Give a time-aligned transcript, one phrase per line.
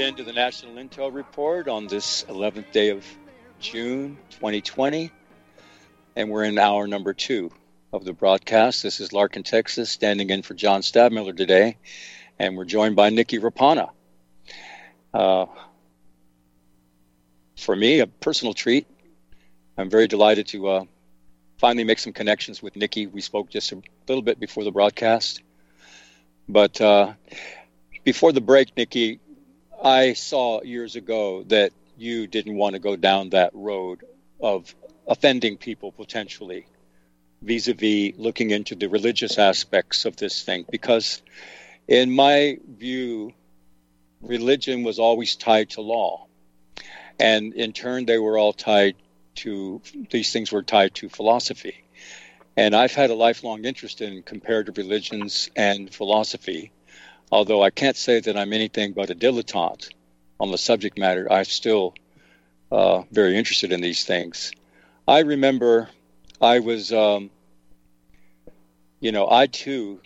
[0.00, 3.04] Tuned in to the National Intel Report on this 11th day of
[3.58, 5.10] June 2020.
[6.16, 7.50] And we're in hour number two
[7.92, 8.82] of the broadcast.
[8.82, 11.76] This is Larkin, Texas, standing in for John Stadtmiller today.
[12.38, 13.90] And we're joined by Nikki Raapana.
[15.12, 15.44] Uh,
[17.58, 18.86] for me, a personal treat.
[19.76, 20.84] I'm very delighted to uh,
[21.58, 23.06] finally make some connections with Nikki.
[23.06, 25.42] We spoke just a little bit before the broadcast.
[26.48, 27.12] But uh,
[28.02, 29.20] before the break, Nikki,
[29.82, 34.04] I saw years ago that you didn't want to go down that road
[34.40, 34.74] of
[35.06, 36.66] offending people potentially
[37.42, 40.66] vis a vis looking into the religious aspects of this thing.
[40.70, 41.22] Because,
[41.88, 43.32] in my view,
[44.20, 46.26] religion was always tied to law.
[47.18, 48.96] And in turn, they were all tied
[49.36, 51.84] to, these things were tied to philosophy.
[52.56, 56.70] And I've had a lifelong interest in comparative religions and philosophy
[57.30, 59.90] although I can't say that I'm anything but a dilettante
[60.38, 61.94] on the subject matter, I'm still
[62.70, 64.52] uh, very interested in these things.
[65.06, 65.88] I remember
[66.40, 67.30] I was, um,
[69.00, 70.00] you know, I too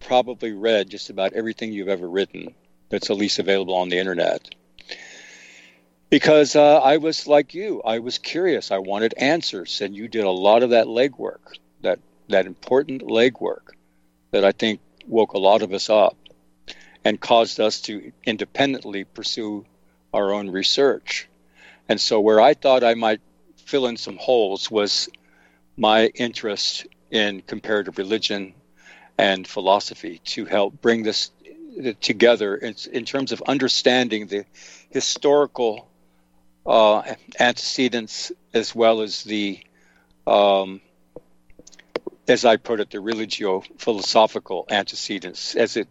[0.00, 2.54] probably read just about everything you've ever written
[2.88, 4.54] that's at least available on the internet.
[6.10, 8.70] Because uh, I was like you, I was curious.
[8.70, 11.40] I wanted answers, and you did a lot of that legwork,
[11.80, 13.72] that that important legwork,
[14.30, 16.16] that I think woke a lot of us up
[17.04, 19.64] and caused us to independently pursue
[20.12, 21.28] our own research.
[21.88, 23.20] And so, where I thought I might
[23.56, 25.08] fill in some holes was
[25.76, 28.54] my interest in comparative religion
[29.18, 31.30] and philosophy to help bring this
[32.00, 34.44] together in, in terms of understanding the
[34.90, 35.88] historical
[36.66, 37.02] uh,
[37.40, 39.60] antecedents as well as the,
[40.26, 40.80] um,
[42.28, 45.88] as I put it, the religio philosophical antecedents as it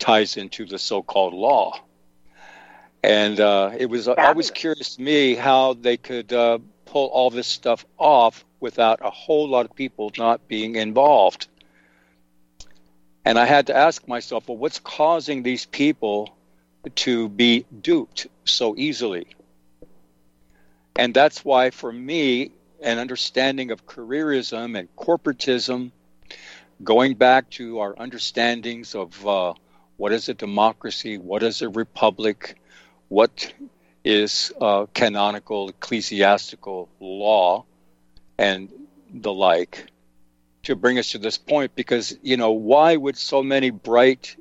[0.00, 1.78] ties into the so-called law.
[3.02, 4.28] And uh, it was Fabulous.
[4.28, 9.10] always curious to me how they could uh, pull all this stuff off without a
[9.10, 11.46] whole lot of people not being involved.
[13.24, 16.36] And I had to ask myself, well, what's causing these people
[16.96, 19.28] to be duped so easily?
[20.96, 25.92] And that's why, for me, an understanding of careerism and corporatism,
[26.82, 29.54] going back to our understandings of uh,
[30.00, 31.18] what is a democracy?
[31.18, 32.58] What is a republic?
[33.08, 33.52] What
[34.02, 37.66] is uh, canonical ecclesiastical law
[38.38, 38.72] and
[39.12, 39.92] the like
[40.62, 41.74] to bring us to this point?
[41.74, 44.36] Because, you know, why would so many bright,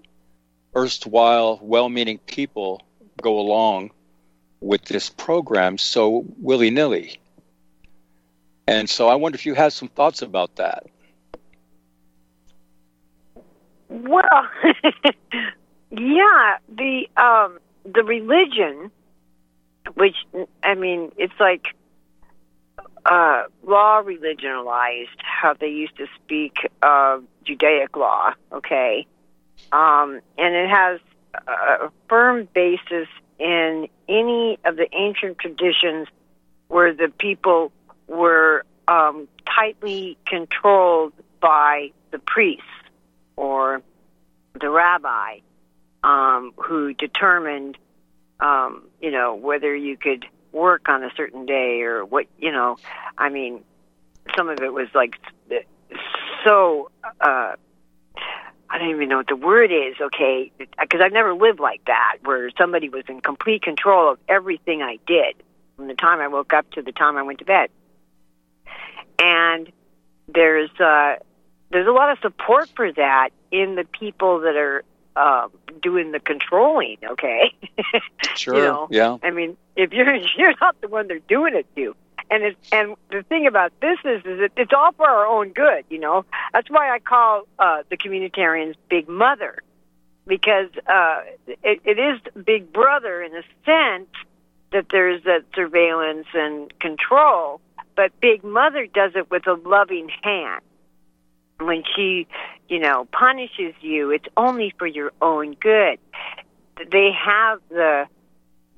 [0.74, 2.82] erstwhile, well meaning people
[3.22, 3.92] go along
[4.62, 7.20] with this program so willy nilly?
[8.66, 10.86] And so I wonder if you have some thoughts about that.
[14.02, 14.48] Well,
[15.92, 18.92] yeah, the um, the religion,
[19.96, 20.16] which
[20.64, 21.68] I mean, it's like
[23.06, 25.18] uh, law religionalized.
[25.22, 29.06] How they used to speak of Judaic law, okay,
[29.72, 31.00] um, and it has
[31.48, 33.08] a firm basis
[33.38, 36.08] in any of the ancient traditions
[36.68, 37.72] where the people
[38.08, 42.64] were um, tightly controlled by the priests
[43.36, 43.82] or
[44.60, 45.40] the rabbi
[46.04, 47.78] um, who determined,
[48.40, 52.78] um, you know, whether you could work on a certain day or what, you know,
[53.18, 53.64] I mean,
[54.36, 55.16] some of it was like
[56.44, 56.90] so,
[57.22, 57.56] uh,
[58.72, 62.18] I don't even know what the word is, okay, because I've never lived like that,
[62.24, 65.36] where somebody was in complete control of everything I did
[65.76, 67.70] from the time I woke up to the time I went to bed.
[69.18, 69.72] And
[70.28, 71.16] there's, uh,
[71.72, 74.84] there's a lot of support for that in the people that are
[75.16, 75.52] um,
[75.82, 76.98] doing the controlling.
[77.04, 77.54] Okay,
[78.36, 78.56] Sure.
[78.56, 79.18] you know, yeah.
[79.24, 81.96] I mean, if you're you're not the one they're doing it to,
[82.30, 85.50] and it's and the thing about this is is that it's all for our own
[85.50, 85.86] good.
[85.90, 89.60] You know, that's why I call uh, the communitarians Big Mother,
[90.28, 91.22] because uh,
[91.64, 94.10] it, it is Big Brother in a sense
[94.72, 97.60] that there's that surveillance and control,
[97.96, 100.62] but Big Mother does it with a loving hand.
[101.60, 102.28] When she,
[102.68, 106.00] you know, punishes you, it's only for your own good.
[106.92, 108.08] They have the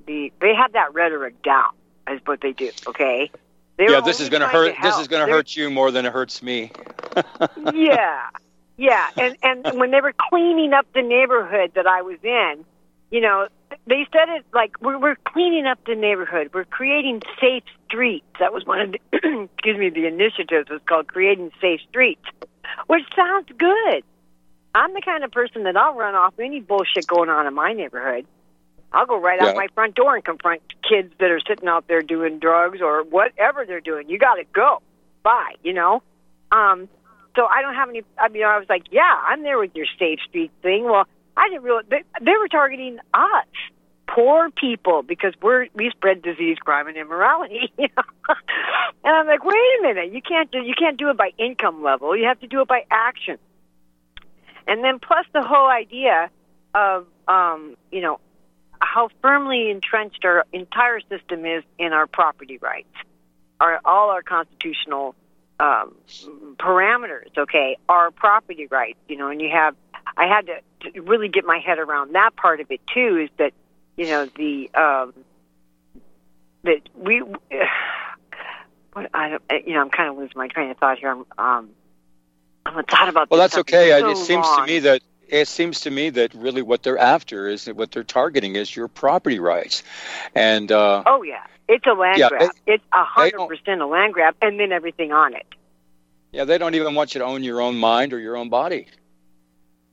[0.06, 1.70] the they have that rhetoric down.
[2.10, 2.70] Is what they do.
[2.88, 3.30] Okay.
[3.76, 4.74] They're yeah, this is going to hurt.
[4.82, 6.72] This is going to hurt you more than it hurts me.
[7.74, 8.28] yeah,
[8.76, 12.64] yeah, and and when they were cleaning up the neighborhood that I was in,
[13.10, 13.48] you know,
[13.86, 16.50] they said it like we're we're cleaning up the neighborhood.
[16.52, 18.26] We're creating safe streets.
[18.40, 18.98] That was one of the
[19.54, 22.24] excuse me the initiatives was called creating safe streets,
[22.86, 24.04] which sounds good.
[24.74, 27.72] I'm the kind of person that I'll run off any bullshit going on in my
[27.72, 28.26] neighborhood.
[28.92, 29.48] I'll go right Yeah.
[29.48, 33.02] out my front door and confront kids that are sitting out there doing drugs or
[33.04, 34.08] whatever they're doing.
[34.08, 34.80] You got to go.
[35.22, 35.54] Bye.
[35.62, 36.02] You know.
[36.50, 36.88] Um,
[37.36, 38.02] so I don't have any.
[38.18, 40.84] I mean, I was like, yeah, I'm there with your safe street thing.
[40.84, 41.06] Well,
[41.36, 43.46] I didn't realize they, they were targeting us,
[44.14, 47.72] poor people, because we're we spread disease, crime, and immorality.
[49.04, 51.82] And I'm like, wait a minute, you can't do you can't do it by income
[51.82, 52.16] level.
[52.16, 53.38] You have to do it by action.
[54.66, 56.30] And then plus the whole idea
[56.74, 58.20] of um, you know
[58.80, 62.94] how firmly entrenched our entire system is in our property rights,
[63.60, 65.16] our all our constitutional
[65.58, 65.96] um,
[66.58, 67.36] parameters.
[67.36, 68.98] Okay, our property rights.
[69.08, 69.74] You know, and you have.
[70.16, 73.18] I had to really get my head around that part of it too.
[73.24, 73.52] Is that
[73.96, 75.14] you know the um,
[76.64, 77.22] that we.
[78.94, 81.10] What I don't, you know, I'm kind of losing my train of thought here.
[81.10, 81.70] I'm, um,
[82.66, 83.30] I'm thought about.
[83.30, 83.98] Well, that's okay.
[83.98, 84.56] so it seems long.
[84.58, 87.90] to me that it seems to me that really what they're after is that what
[87.90, 89.82] they're targeting is your property rights,
[90.34, 92.50] and uh, Oh yeah, it's a land Yeah, grab.
[92.66, 95.46] it's a hundred percent a land grab, and then everything on it.
[96.32, 98.88] yeah, they don't even want you to own your own mind or your own body.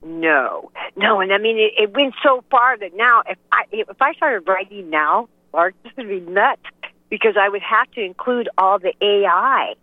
[0.03, 4.01] No, no, and I mean it, it went so far that now if I if
[4.01, 6.61] I started writing now, Mark, this would be nuts
[7.09, 9.75] because I would have to include all the AI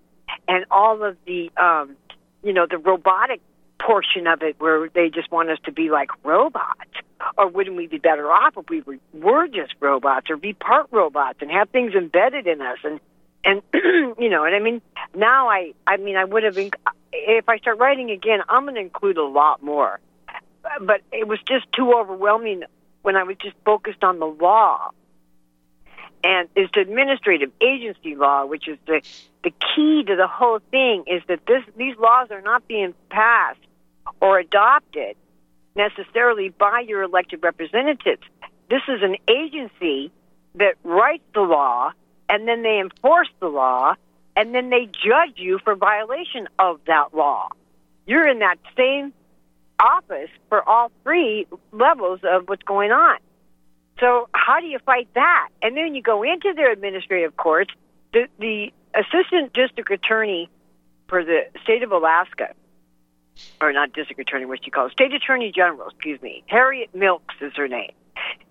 [0.49, 1.97] and all of the um,
[2.43, 3.41] you know the robotic
[3.79, 6.91] portion of it where they just want us to be like robots.
[7.37, 10.87] Or wouldn't we be better off if we were, were just robots or be part
[10.91, 13.01] robots and have things embedded in us and
[13.45, 13.63] and
[14.19, 14.81] you know and I mean
[15.15, 16.75] now I I mean I would have inc-
[17.13, 20.01] if I start writing again I'm going to include a lot more
[20.81, 22.63] but it was just too overwhelming
[23.03, 24.91] when I was just focused on the law.
[26.25, 29.01] And it's administrative agency law, which is the
[29.45, 33.61] the key to the whole thing, is that this these laws are not being passed
[34.21, 35.17] or adopted
[35.77, 38.23] necessarily by your elected representatives.
[38.69, 40.11] This is an agency
[40.57, 41.93] that writes the law
[42.29, 43.95] and then they enforce the law
[44.37, 47.49] and then they judge you for violation of that law.
[48.07, 49.13] You're in that same
[49.81, 53.19] office for all three levels of what's going on.
[53.99, 55.49] So how do you fight that?
[55.63, 57.73] And then you go into their administrative courts.
[58.13, 60.51] The, the assistant district attorney
[61.09, 62.55] for the state of Alaska,
[63.61, 67.53] or not district attorney, what she calls state attorney general, excuse me, Harriet Milks is
[67.57, 67.93] her name.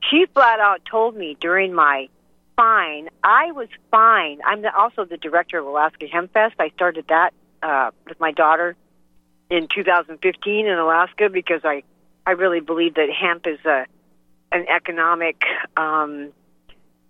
[0.09, 2.09] She flat out told me during my
[2.55, 4.39] fine, I was fine.
[4.45, 6.55] I'm the, also the director of Alaska Hemp Fest.
[6.59, 8.75] I started that uh, with my daughter
[9.49, 11.83] in 2015 in Alaska because I
[12.25, 13.85] I really believe that hemp is a
[14.51, 15.43] an economic
[15.77, 16.31] um,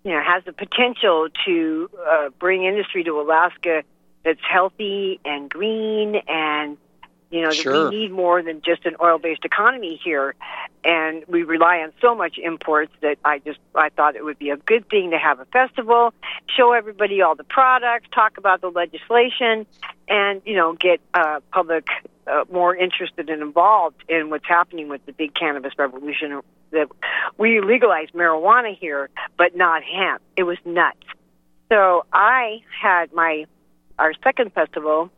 [0.04, 3.82] you know has the potential to uh, bring industry to Alaska
[4.24, 6.76] that's healthy and green and
[7.36, 7.90] you know Sure.
[7.90, 10.34] we need more than just an oil based economy here
[10.86, 14.50] and we rely on so much imports that I just I thought it would be
[14.50, 16.14] a good thing to have a festival,
[16.56, 19.66] show everybody all the products, talk about the legislation,
[20.08, 21.88] and you know get uh, public
[22.26, 26.40] uh, more interested and involved in what's happening with the big cannabis revolution.
[26.70, 26.88] That
[27.36, 30.22] we legalized marijuana here, but not hemp.
[30.36, 30.98] It was nuts.
[31.68, 33.46] So I had my
[33.98, 35.10] our second festival,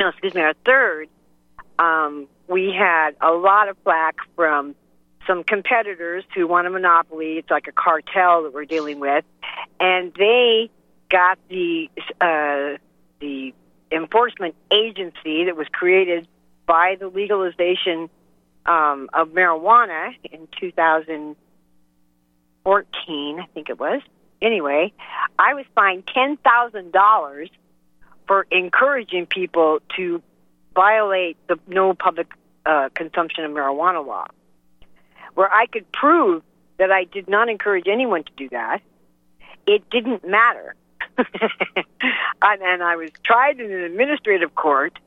[0.00, 1.08] no, excuse me, our third.
[1.78, 4.74] Um, we had a lot of flack from
[5.26, 7.38] some competitors who want a monopoly.
[7.38, 9.24] It's like a cartel that we're dealing with,
[9.80, 10.70] and they
[11.10, 11.90] got the
[12.20, 12.78] uh,
[13.20, 13.52] the
[13.90, 16.28] enforcement agency that was created
[16.66, 18.10] by the legalization
[18.66, 24.02] um, of marijuana in 2014, I think it was.
[24.42, 24.92] Anyway,
[25.38, 27.48] I was fined ten thousand dollars
[28.26, 30.20] for encouraging people to
[30.76, 32.28] violate the no public
[32.64, 34.26] uh, consumption of marijuana law.
[35.34, 36.42] where I could prove
[36.78, 38.80] that I did not encourage anyone to do that,
[39.66, 40.74] it didn't matter.
[41.18, 44.98] and, and I was tried in an administrative court,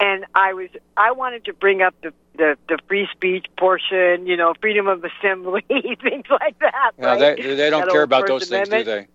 [0.00, 4.36] and I was I wanted to bring up the the, the free speech portion, you
[4.36, 6.92] know, freedom of assembly, things like that.
[6.98, 7.36] No, right?
[7.36, 9.06] they, they don't That care about those things, do they?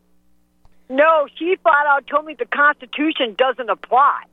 [0.89, 4.23] No, she flat out told me the Constitution doesn't apply.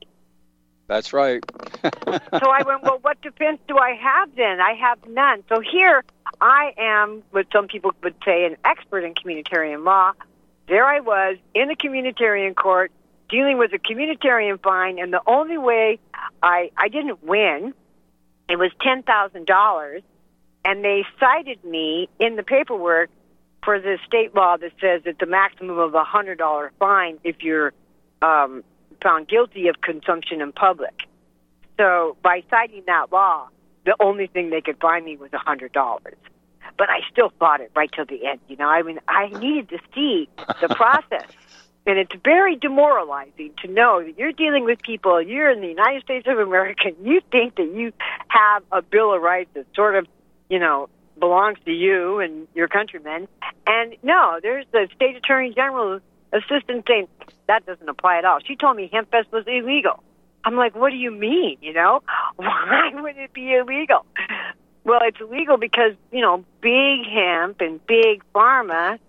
[0.89, 1.43] That's right.
[1.83, 4.59] So I went, well, what defense do I have then?
[4.59, 5.43] I have none.
[5.47, 6.03] So here
[6.41, 10.13] I am, what some people would say, an expert in communitarian law.
[10.67, 12.91] There I was in a communitarian court
[13.29, 15.99] dealing with a communitarian fine, and the only way
[16.41, 17.75] I I didn't win,
[18.49, 20.01] it was ten thousand dollars,
[20.65, 23.11] and they cited me in the paperwork
[23.63, 27.43] for the state law that says it's a maximum of a hundred dollar fine if
[27.43, 27.73] you're
[28.23, 28.63] um,
[29.01, 31.07] found guilty of consumption in public.
[31.77, 33.49] So by citing that law,
[33.85, 36.17] the only thing they could fine me was a hundred dollars.
[36.77, 38.39] But I still fought it right till the end.
[38.47, 40.29] You know, I mean, I needed to see
[40.61, 41.27] the process.
[41.85, 46.03] And it's very demoralizing to know that you're dealing with people, you're in the United
[46.03, 47.93] States of America, and you think that you
[48.27, 50.05] have a Bill of Rights that sort of,
[50.49, 50.89] you know,
[51.19, 53.27] belongs to you and your countrymen.
[53.65, 55.99] And no, there's the state attorney general
[56.33, 57.07] assistant saying
[57.47, 58.39] that doesn't apply at all.
[58.45, 60.03] She told me HempFest was illegal.
[60.43, 61.57] I'm like, what do you mean?
[61.61, 62.01] You know,
[62.35, 64.05] why would it be illegal?
[64.83, 68.99] Well, it's illegal because you know, big hemp and big pharma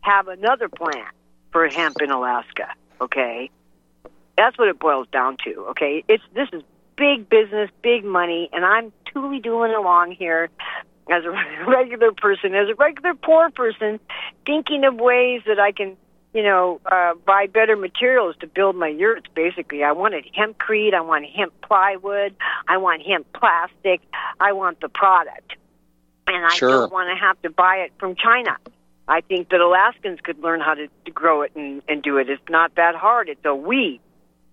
[0.00, 1.06] have another plan
[1.50, 2.68] for hemp in Alaska.
[3.00, 3.50] Okay,
[4.36, 5.66] that's what it boils down to.
[5.70, 6.62] Okay, it's this is
[6.96, 10.50] big business, big money, and I'm truly doing along here
[11.10, 11.30] as a
[11.66, 14.00] regular person, as a regular poor person,
[14.44, 15.96] thinking of ways that I can,
[16.38, 19.26] you know, uh, buy better materials to build my yurts.
[19.34, 22.36] Basically, I wanted hempcrete, I want hemp plywood,
[22.68, 24.02] I want hemp plastic,
[24.38, 25.54] I want the product,
[26.28, 26.68] and I Sure.
[26.70, 28.56] don't want to have to buy it from China.
[29.08, 32.30] I think that Alaskans could learn how to, to grow it and, and do it.
[32.30, 33.28] It's not that hard.
[33.28, 34.00] It's a weed.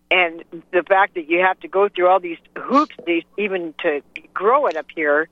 [0.09, 4.01] And the fact that you have to go through all these hoops these, even to
[4.33, 5.29] grow it up here,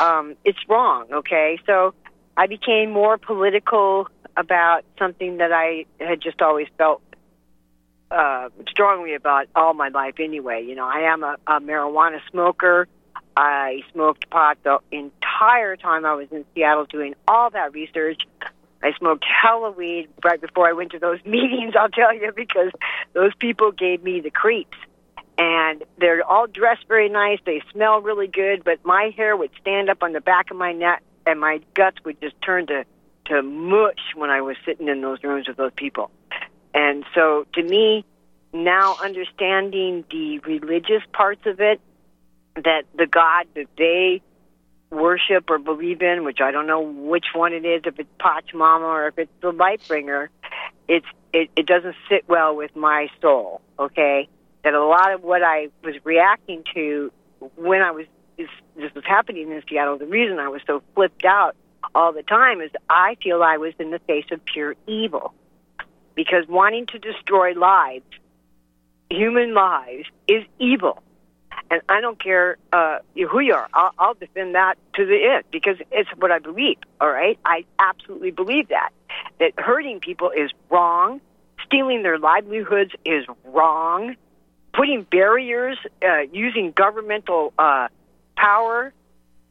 [0.00, 1.58] um, it's wrong, okay?
[1.66, 1.92] So
[2.34, 7.02] I became more political about something that I had just always felt
[8.10, 10.64] uh, strongly about all my life anyway.
[10.64, 12.88] You know, I am a, a marijuana smoker.
[13.36, 18.22] I smoked pot the entire time I was in Seattle doing all that research.
[18.82, 22.72] I smoked hella weed right before I went to those meetings, I'll tell you, because
[23.14, 24.76] those people gave me the creeps.
[25.38, 27.38] And they're all dressed very nice.
[27.46, 30.72] They smell really good, but my hair would stand up on the back of my
[30.72, 32.84] neck and my guts would just turn to,
[33.26, 36.10] to mush when I was sitting in those rooms with those people.
[36.74, 38.04] And so to me,
[38.52, 41.80] now understanding the religious parts of it,
[42.56, 44.22] that the God that they
[44.90, 48.84] worship or believe in, which I don't know which one it is, if it's Pachamama
[48.84, 50.30] or if it's the light bringer,
[50.86, 54.28] it's it, it doesn't sit well with my soul, okay?
[54.64, 57.10] That a lot of what I was reacting to
[57.56, 61.24] when I was this, this was happening in Seattle, the reason I was so flipped
[61.24, 61.56] out
[61.94, 65.34] all the time is I feel I was in the face of pure evil.
[66.14, 68.04] Because wanting to destroy lives,
[69.08, 71.02] human lives, is evil
[71.72, 73.66] and I don't care uh, who you are.
[73.72, 76.76] I'll, I'll defend that to the end because it's what I believe.
[77.00, 78.90] All right, I absolutely believe that
[79.40, 81.22] that hurting people is wrong,
[81.64, 84.16] stealing their livelihoods is wrong,
[84.74, 87.88] putting barriers, uh, using governmental uh,
[88.36, 88.92] power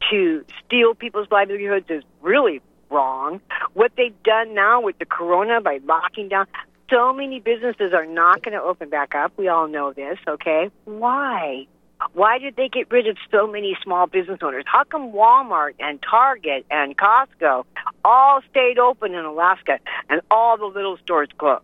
[0.09, 3.39] to steal people's livelihoods is really wrong.
[3.73, 6.47] What they've done now with the corona by locking down.
[6.89, 9.31] So many businesses are not going to open back up.
[9.37, 10.69] We all know this, okay?
[10.83, 11.67] Why?
[12.13, 14.65] Why did they get rid of so many small business owners?
[14.67, 17.63] How come Walmart and Target and Costco
[18.03, 19.79] all stayed open in Alaska
[20.09, 21.63] and all the little stores closed?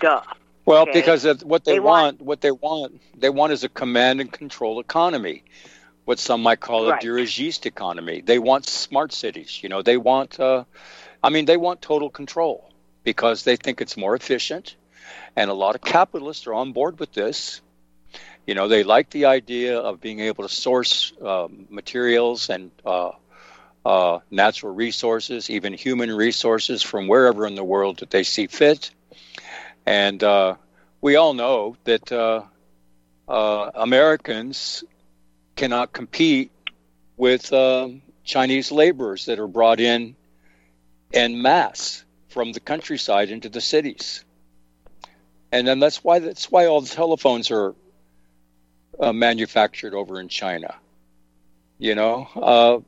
[0.00, 0.20] Duh.
[0.66, 0.92] Well, Okay.
[0.92, 4.20] because of what they, They want, want- what they want, they want is a command
[4.20, 5.42] and control economy,
[6.04, 7.00] what some might call a Right.
[7.00, 8.20] dirigiste economy.
[8.20, 9.60] They want smart cities.
[9.62, 10.64] You know, they want, uh,
[11.22, 12.70] I mean, they want total control
[13.04, 14.76] because they think it's more efficient,
[15.36, 17.60] and a lot of capitalists are on board with this.
[18.46, 23.10] You know, they like the idea of being able to source uh, materials and uh,
[23.84, 28.90] uh, natural resources, even human resources, from wherever in the world that they see fit.
[29.86, 30.56] And uh,
[31.00, 32.42] we all know that uh,
[33.28, 34.84] uh, Americans
[35.56, 36.50] cannot compete
[37.16, 40.14] with um Chinese laborers that are brought in
[41.12, 44.24] en masse from the countryside into the cities.
[45.52, 47.74] And then that's why that's why all the telephones are
[49.00, 50.74] uh, manufactured over in China.
[51.78, 52.78] You know, uh,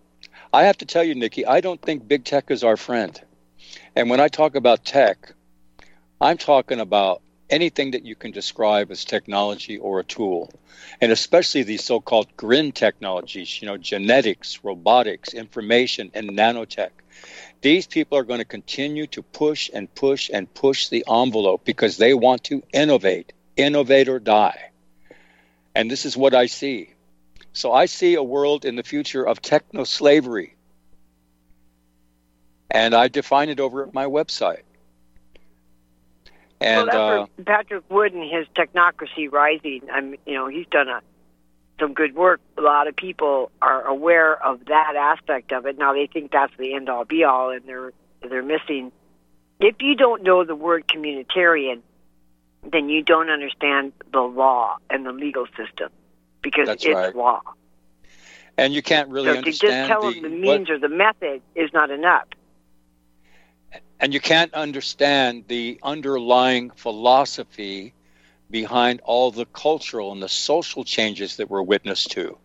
[0.52, 3.20] I have to tell you, Nikki, I don't think big tech is our friend.
[3.96, 5.32] And when I talk about tech,
[6.20, 10.50] I'm talking about anything that you can describe as technology or a tool,
[11.00, 16.90] and especially these so called green technologies, you know, genetics, robotics, information, and nanotech.
[17.60, 21.96] These people are going to continue to push and push and push the envelope because
[21.96, 24.70] they want to innovate, innovate or die.
[25.74, 26.90] And this is what I see.
[27.52, 30.56] So I see a world in the future of techno slavery.
[32.70, 34.62] And I define it over at my website.
[36.62, 39.82] And well, uh, Patrick Wood and his technocracy rising.
[39.92, 41.00] I'm, you know, he's done a,
[41.80, 42.40] some good work.
[42.56, 45.78] A lot of people are aware of that aspect of it.
[45.78, 47.92] Now they think that's the end all be all, and they're
[48.22, 48.92] they're missing.
[49.60, 51.80] If you don't know the word communitarian,
[52.70, 55.90] then you don't understand the law and the legal system
[56.42, 57.14] because that's it's right.
[57.14, 57.42] law.
[58.58, 59.60] And you can't really so understand.
[59.60, 62.26] to just tell the, them the means what, or the method is not enough
[64.00, 67.94] and you can't understand the underlying philosophy
[68.50, 72.36] behind all the cultural and the social changes that we're witness to.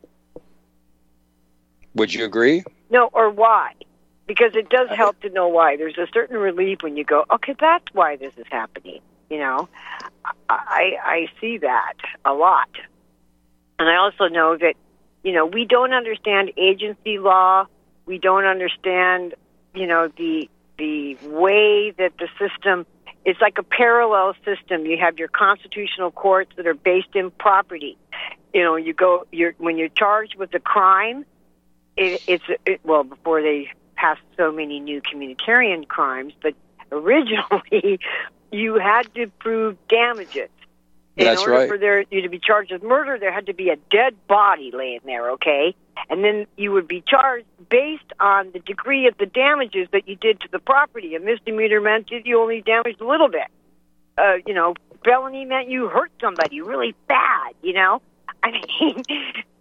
[1.95, 2.63] Would you agree?
[2.89, 3.73] No, or why?
[4.27, 5.77] Because it does help to know why.
[5.77, 9.01] There's a certain relief when you go, okay, that's why this is happening.
[9.29, 9.69] You know,
[10.49, 12.69] I I see that a lot,
[13.77, 14.75] and I also know that
[15.23, 17.65] you know we don't understand agency law.
[18.05, 19.33] We don't understand
[19.73, 22.85] you know the the way that the system
[23.25, 24.85] it's like a parallel system.
[24.85, 27.97] You have your constitutional courts that are based in property.
[28.53, 31.25] You know, you go you're when you're charged with a crime,
[31.97, 36.53] it, it's it, well before they passed so many new communitarian crimes, but
[36.91, 37.99] originally
[38.51, 40.49] you had to prove damages.
[41.17, 41.67] In That's order right.
[41.67, 44.71] for there you to be charged with murder, there had to be a dead body
[44.71, 45.31] laying there.
[45.31, 45.75] Okay,
[46.09, 50.15] and then you would be charged based on the degree of the damages that you
[50.15, 51.15] did to the property.
[51.15, 53.47] A misdemeanor meant you only damaged a little bit.
[54.15, 57.53] Uh, you know, felony meant you hurt somebody really bad.
[57.63, 58.01] You know,
[58.43, 59.01] I mean,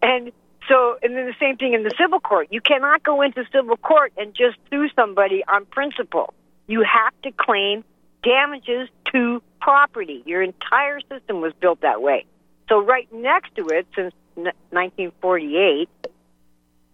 [0.02, 0.32] and
[0.68, 2.48] so and then the same thing in the civil court.
[2.50, 6.34] You cannot go into civil court and just sue somebody on principle.
[6.66, 7.82] You have to claim
[8.22, 10.22] damages to property.
[10.26, 12.26] Your entire system was built that way.
[12.68, 15.88] So right next to it, since 1948,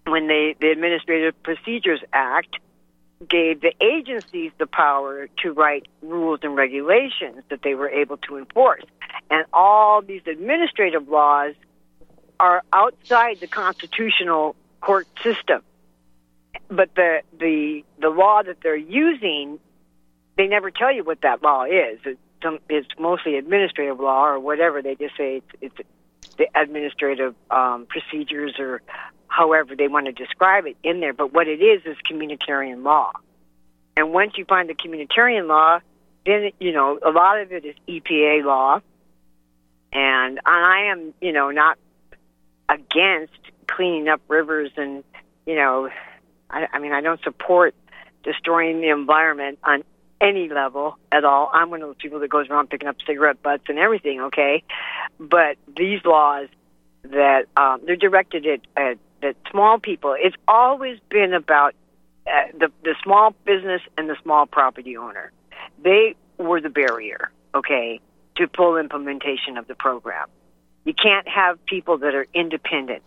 [0.06, 2.58] when they, the Administrative Procedures Act
[3.28, 8.36] gave the agencies the power to write rules and regulations that they were able to
[8.36, 8.84] enforce.
[9.30, 11.54] And all these administrative laws
[12.40, 15.62] are outside the constitutional court system.
[16.68, 19.58] But the the the law that they're using,
[20.36, 22.00] they never tell you what that law is.
[22.04, 22.20] It's,
[22.68, 24.82] it's mostly administrative law or whatever.
[24.82, 25.88] They just say it's, it's
[26.38, 28.82] the administrative um, procedures or
[29.28, 31.12] however they want to describe it in there.
[31.12, 33.12] But what it is is communitarian law.
[33.96, 35.80] And once you find the communitarian law,
[36.24, 38.80] then you know a lot of it is EPA law.
[39.92, 41.76] And I am, you know, not
[42.68, 43.34] against
[43.66, 45.04] cleaning up rivers and,
[45.46, 45.90] you know,
[46.48, 47.74] I, I mean, I don't support
[48.22, 49.84] destroying the environment on
[50.22, 51.50] any level at all.
[51.52, 54.62] I'm one of those people that goes around picking up cigarette butts and everything, okay?
[55.18, 56.48] But these laws
[57.02, 61.74] that um, they're directed at, at, at small people, it's always been about
[62.26, 65.32] uh, the, the small business and the small property owner.
[65.82, 68.00] They were the barrier, okay,
[68.36, 70.28] to full implementation of the program.
[70.84, 73.02] You can't have people that are independent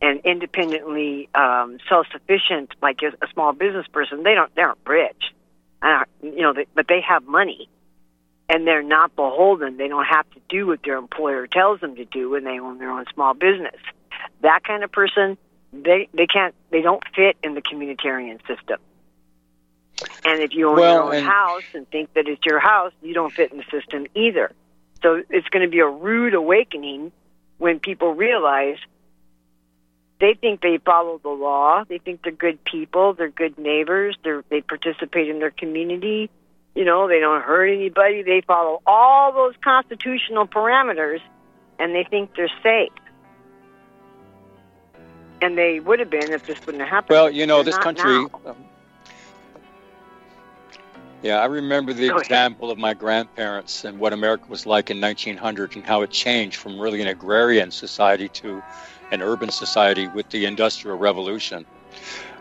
[0.00, 4.22] and independently um, self-sufficient, like a, a small business person.
[4.22, 4.54] They don't.
[4.54, 5.34] They aren't rich
[5.82, 7.68] uh, you know, they, but they have money
[8.48, 9.76] and they're not beholden.
[9.76, 12.78] They don't have to do what their employer tells them to do when they own
[12.78, 13.76] their own small business.
[14.42, 15.38] That kind of person,
[15.72, 18.78] they they can't, they don't fit in the communitarian system.
[20.24, 22.92] And if you own well, your own and- house and think that it's your house,
[23.02, 24.52] you don't fit in the system either.
[25.02, 27.12] So it's going to be a rude awakening
[27.58, 28.76] when people realize
[30.20, 31.84] they think they follow the law.
[31.88, 33.14] They think they're good people.
[33.14, 34.16] They're good neighbors.
[34.22, 36.30] They they participate in their community.
[36.74, 38.22] You know, they don't hurt anybody.
[38.22, 41.20] They follow all those constitutional parameters,
[41.78, 42.92] and they think they're safe.
[45.42, 47.14] And they would have been if this wouldn't have happened.
[47.16, 48.26] Well, you know, They're this country.
[48.46, 48.56] um,
[51.22, 52.22] yeah, I remember the Go ahead.
[52.22, 56.56] example of my grandparents and what America was like in 1900 and how it changed
[56.56, 58.62] from really an agrarian society to
[59.10, 61.66] an urban society with the Industrial Revolution.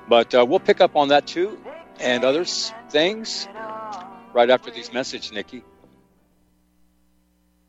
[0.07, 1.57] But uh, we'll pick up on that too
[1.99, 3.47] and other things
[4.33, 5.63] right after these messages, Nikki.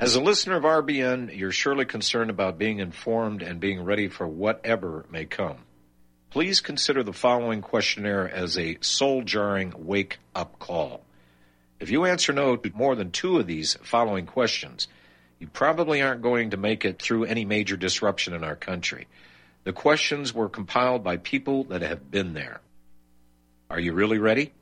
[0.00, 4.28] As a listener of RBN, you're surely concerned about being informed and being ready for
[4.28, 5.64] whatever may come.
[6.30, 11.02] Please consider the following questionnaire as a soul jarring wake up call.
[11.80, 14.86] If you answer no to more than two of these following questions,
[15.40, 19.08] you probably aren't going to make it through any major disruption in our country.
[19.64, 22.60] The questions were compiled by people that have been there.
[23.68, 24.52] Are you really ready?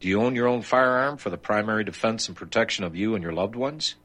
[0.00, 3.22] Do you own your own firearm for the primary defense and protection of you and
[3.22, 3.96] your loved ones?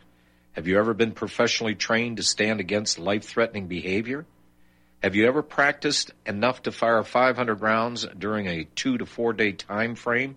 [0.57, 4.25] Have you ever been professionally trained to stand against life threatening behavior?
[5.03, 9.51] Have you ever practiced enough to fire 500 rounds during a two to four day
[9.51, 10.35] time frame,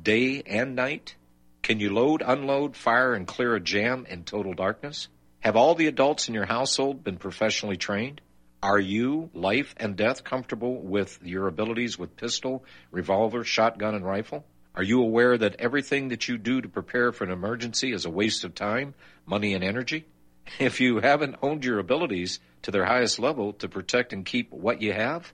[0.00, 1.16] day and night?
[1.60, 5.08] Can you load, unload, fire, and clear a jam in total darkness?
[5.40, 8.20] Have all the adults in your household been professionally trained?
[8.62, 14.44] Are you, life and death, comfortable with your abilities with pistol, revolver, shotgun, and rifle?
[14.78, 18.10] Are you aware that everything that you do to prepare for an emergency is a
[18.10, 18.94] waste of time,
[19.28, 20.06] money, and energy?
[20.58, 24.80] If you haven't honed your abilities to their highest level to protect and keep what
[24.80, 25.30] you have,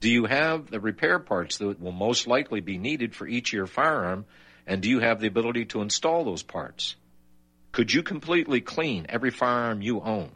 [0.00, 3.56] do you have the repair parts that will most likely be needed for each of
[3.56, 4.24] your firearm,
[4.66, 6.96] and do you have the ability to install those parts?
[7.70, 10.32] Could you completely clean every firearm you own?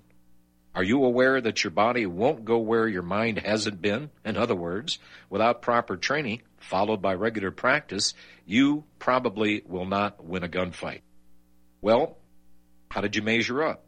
[0.74, 4.10] Are you aware that your body won't go where your mind hasn't been?
[4.24, 4.98] In other words,
[5.30, 11.02] without proper training, followed by regular practice, you probably will not win a gunfight.
[11.80, 12.18] Well,
[12.94, 13.82] how did you measure up?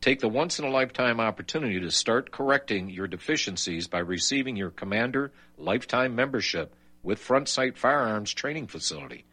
[0.00, 4.70] Take the once in a lifetime opportunity to start correcting your deficiencies by receiving your
[4.70, 9.26] Commander Lifetime Membership with Front Sight Firearms Training Facility.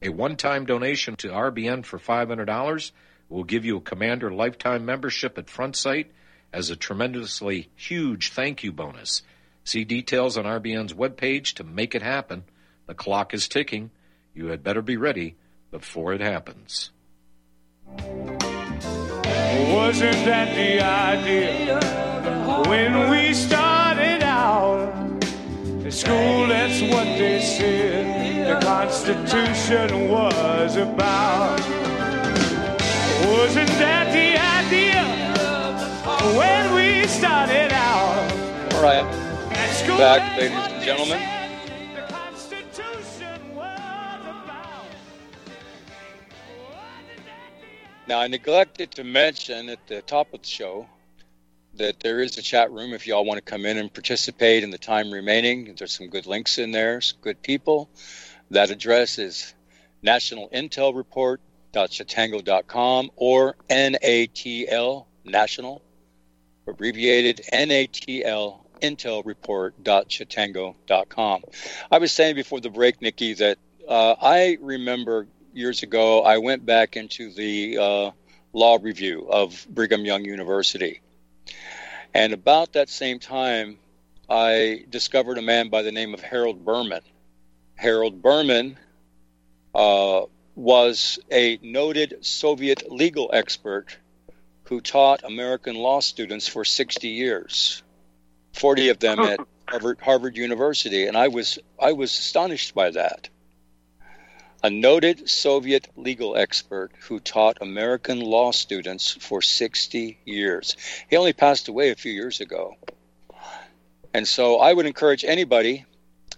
[0.00, 2.90] A one time donation to RBN for $500
[3.28, 6.10] will give you a Commander lifetime membership at Front Sight
[6.54, 9.20] as a tremendously huge thank you bonus.
[9.62, 12.44] See details on RBN's webpage to make it happen.
[12.86, 13.90] The clock is ticking.
[14.32, 15.36] You had better be ready
[15.70, 16.92] before it happens.
[19.74, 21.80] Wasn't that the idea
[22.68, 24.92] when we started out?
[25.84, 31.60] At school, that's what they said the Constitution was about.
[33.26, 35.02] Wasn't that the idea
[36.36, 38.72] when we started out?
[38.74, 39.04] All right.
[39.98, 41.41] Back, ladies and gentlemen.
[48.12, 50.86] Now, I neglected to mention at the top of the show
[51.76, 54.68] that there is a chat room if y'all want to come in and participate in
[54.68, 55.74] the time remaining.
[55.78, 57.88] There's some good links in there, good people.
[58.50, 59.54] That address is
[60.02, 61.40] National Intel Report
[61.74, 65.80] national.chatango.com or NATL, national,
[66.68, 71.44] abbreviated NATL, intelreport.chatango.com.
[71.90, 73.56] I was saying before the break, Nikki, that
[73.88, 78.10] uh, I remember years ago I went back into the uh,
[78.52, 81.00] law review of Brigham Young University.
[82.14, 83.78] And about that same time,
[84.28, 87.02] I discovered a man by the name of Harold Berman.
[87.74, 88.78] Harold Berman
[89.74, 90.22] uh,
[90.54, 93.96] was a noted Soviet legal expert
[94.64, 97.82] who taught American law students for 60 years,
[98.54, 103.28] 40 of them at Harvard, Harvard University, and I was I was astonished by that.
[104.64, 110.76] A noted Soviet legal expert who taught American law students for 60 years.
[111.10, 112.76] He only passed away a few years ago.
[114.14, 115.84] And so I would encourage anybody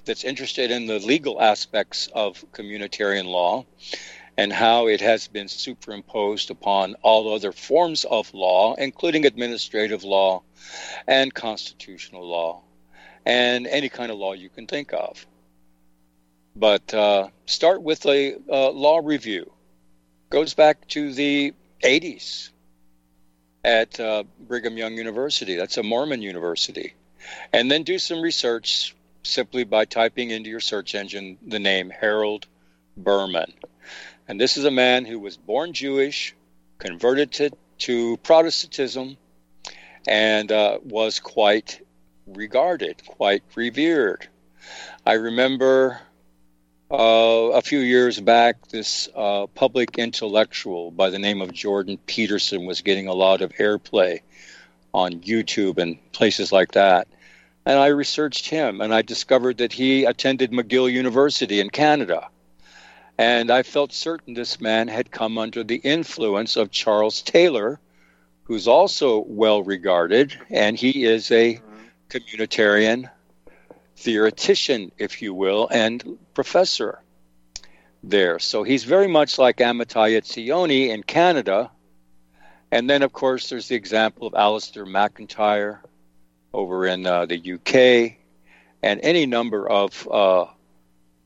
[0.07, 3.67] that's interested in the legal aspects of communitarian law
[4.39, 10.43] and how it has been superimposed upon all other forms of law, including administrative law
[11.07, 12.63] and constitutional law
[13.27, 15.27] and any kind of law you can think of.
[16.57, 19.51] But uh, start with a uh, law review.
[20.31, 22.51] goes back to the 80s
[23.65, 25.57] at uh, Brigham Young University.
[25.57, 26.95] That's a Mormon university.
[27.53, 32.47] And then do some research simply by typing into your search engine the name Harold
[32.97, 33.53] Berman.
[34.29, 36.35] And this is a man who was born Jewish,
[36.79, 39.17] converted to, to Protestantism,
[40.07, 41.81] and uh, was quite
[42.27, 44.29] regarded, quite revered.
[45.05, 46.01] I remember
[46.95, 52.67] uh, a few years back, this uh, public intellectual by the name of Jordan Peterson
[52.67, 54.21] was getting a lot of airplay
[54.93, 57.09] on YouTube and places like that.
[57.67, 62.29] And I researched him and I discovered that he attended McGill University in Canada.
[63.19, 67.81] And I felt certain this man had come under the influence of Charles Taylor,
[68.45, 71.61] who's also well regarded, and he is a
[72.09, 73.11] communitarian
[73.97, 77.01] theoretician, if you will, and professor
[78.03, 78.39] there.
[78.39, 81.71] So he's very much like Amitai Etzioni in Canada.
[82.71, 85.81] And then, of course, there's the example of Alasdair MacIntyre
[86.53, 88.19] over in uh, the UK
[88.83, 90.47] and any number of uh,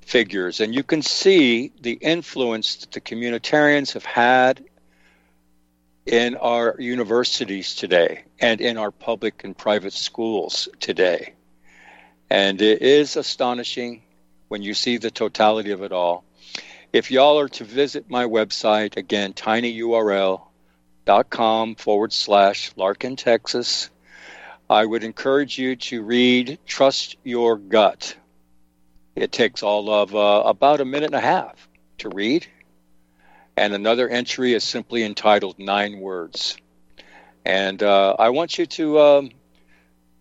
[0.00, 0.60] figures.
[0.60, 4.64] And you can see the influence that the communitarians have had
[6.06, 11.34] in our universities today and in our public and private schools today.
[12.30, 14.02] And it is astonishing
[14.48, 16.24] when you see the totality of it all.
[16.92, 20.44] If y'all are to visit my website, again, tinyurl.com
[21.74, 23.90] forward slash Larkin, Texas,
[24.70, 28.16] I would encourage you to read Trust Your Gut.
[29.16, 32.46] It takes all of uh, about a minute and a half to read.
[33.56, 36.56] And another entry is simply entitled Nine Words.
[37.44, 39.30] And uh, I want you to um,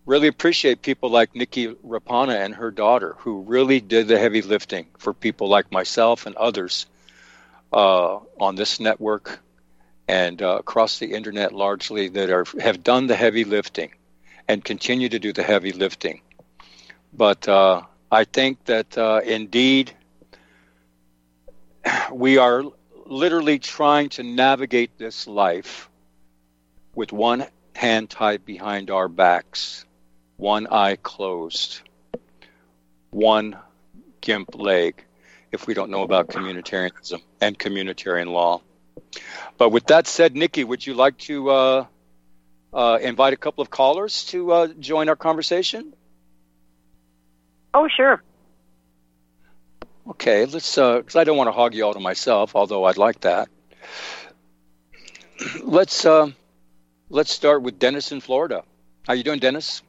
[0.08, 4.86] really appreciate people like Nikki Raapana and her daughter, who really did the heavy lifting
[4.96, 6.86] for people like myself and others
[7.74, 9.38] uh, on this network
[10.08, 13.90] and uh, across the internet largely that are have done the heavy lifting
[14.48, 16.22] and continue to do the heavy lifting.
[17.12, 19.92] But uh, I think that uh, indeed
[22.10, 22.64] we are
[23.04, 25.90] literally trying to navigate this life
[26.94, 29.84] with one hand tied behind our backs
[30.38, 31.82] one eye closed,
[33.10, 33.58] one
[34.22, 35.04] gimp leg,
[35.52, 38.62] if we don't know about communitarianism and communitarian law.
[39.58, 41.86] But with that said, Nikki, would you like to uh,
[42.72, 45.92] uh, invite a couple of callers to uh, join our conversation?
[47.74, 48.22] Oh, sure.
[50.10, 50.74] Okay, let's.
[50.74, 53.48] Because uh, I don't want to hog you all to myself, although I'd like that.
[55.62, 56.32] Let's uh,
[57.10, 58.64] let's start with Dennis in Florida.
[59.06, 59.82] How you doing, Dennis?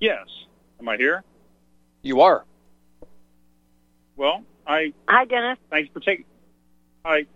[0.00, 0.26] Yes.
[0.80, 1.24] Am I here?
[2.02, 2.44] You are.
[4.16, 4.92] Well, I.
[5.08, 5.58] Hi, Dennis.
[5.70, 6.24] Thanks for taking.
[7.04, 7.26] Hi.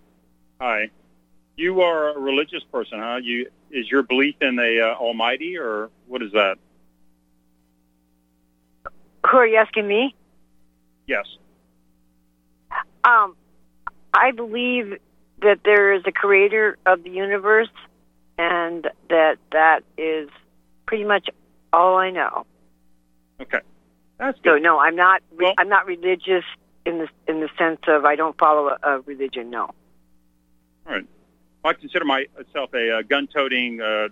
[0.60, 0.90] Hi.
[1.56, 3.20] You are a religious person, huh?
[3.22, 6.56] You is your belief in a uh, Almighty, or what is that?
[9.30, 10.14] Who are you asking me?
[11.06, 11.26] Yes.
[13.04, 13.36] Um,
[14.14, 14.98] I believe
[15.40, 17.68] that there is a creator of the universe,
[18.38, 20.28] and that that is
[20.86, 21.28] pretty much
[21.72, 22.46] all I know.
[23.40, 23.60] Okay,
[24.18, 24.62] that's So good.
[24.62, 25.22] no, I'm not.
[25.34, 26.44] Re- Well- I'm not religious
[26.84, 29.50] in the in the sense of I don't follow a, a religion.
[29.50, 29.62] No.
[30.86, 31.06] All right.
[31.62, 34.08] Well, I consider myself a uh, gun-toting uh,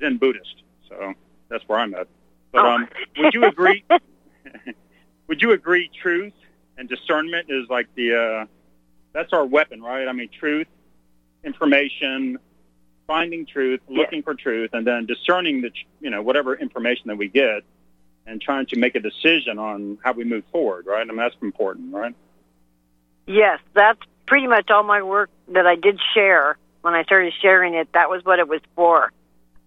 [0.00, 1.14] Zen Buddhist, so
[1.48, 2.08] that's where I'm at.
[2.52, 2.68] But Oh.
[2.70, 3.84] um, would you agree?
[5.28, 5.90] would you agree?
[6.02, 6.32] Truth
[6.76, 8.46] and discernment is like the uh,
[9.12, 10.08] that's our weapon, right?
[10.08, 10.66] I mean, truth,
[11.44, 12.38] information,
[13.06, 13.98] finding truth, Yes.
[13.98, 17.62] looking for truth, and then discerning the you know whatever information that we get,
[18.28, 21.00] and trying to make a decision on how we move forward, right?
[21.00, 22.14] I mean, that's important, right?
[23.26, 26.58] Yes, that's pretty much all my work that I did share.
[26.82, 29.10] When I started sharing it, that was what it was for.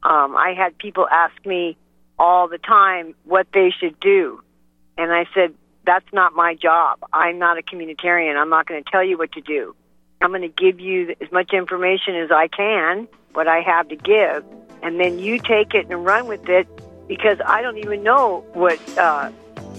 [0.04, 1.76] Um, I had people ask me
[2.18, 4.42] all the time what they should do,
[4.98, 5.54] and I said,
[5.86, 7.00] "That's not my job.
[7.12, 8.40] I'm not a communitarian.
[8.40, 9.76] I'm not going to tell you what to do.
[10.22, 13.96] I'm going to give you as much information as I can, what I have to
[13.96, 14.46] give,
[14.82, 16.68] and then you take it and run with it
[17.12, 19.30] because I don't even know what uh,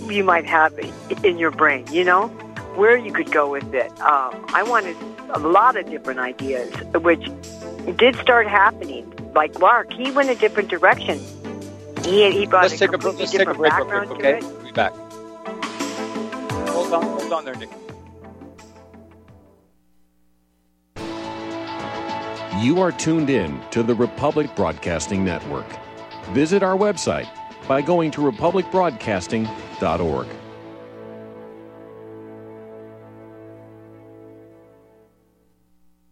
[0.05, 0.79] you might have
[1.25, 2.29] in your brain, you know,
[2.77, 3.91] where you could go with it.
[4.03, 4.95] Um, I wanted
[5.31, 7.27] a lot of different ideas, which
[7.97, 9.11] did start happening.
[9.35, 11.21] Like Mark, he went a different direction.
[12.05, 14.11] He, he brought Let's a take a completely let's take a different break real background
[14.11, 14.39] quick, to okay?
[14.39, 14.53] it.
[14.53, 14.93] We'll be back.
[16.69, 17.73] Hold on, hold on there, Nikki.
[22.61, 25.65] You are tuned in to the Republic Broadcasting Network.
[26.33, 27.29] Visit our website
[27.69, 30.42] by going to republicbroadcasting.org.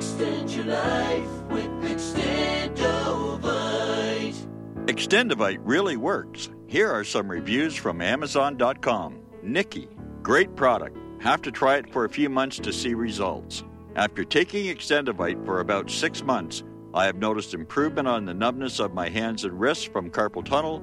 [0.00, 4.46] Extend your life with Extendovite.
[4.86, 6.48] Extendovite really works.
[6.66, 9.20] Here are some reviews from Amazon.com.
[9.42, 9.90] Nikki,
[10.22, 10.96] great product.
[11.20, 13.62] Have to try it for a few months to see results.
[13.94, 16.62] After taking Extendovite for about six months,
[16.94, 20.82] I have noticed improvement on the numbness of my hands and wrists from carpal tunnel.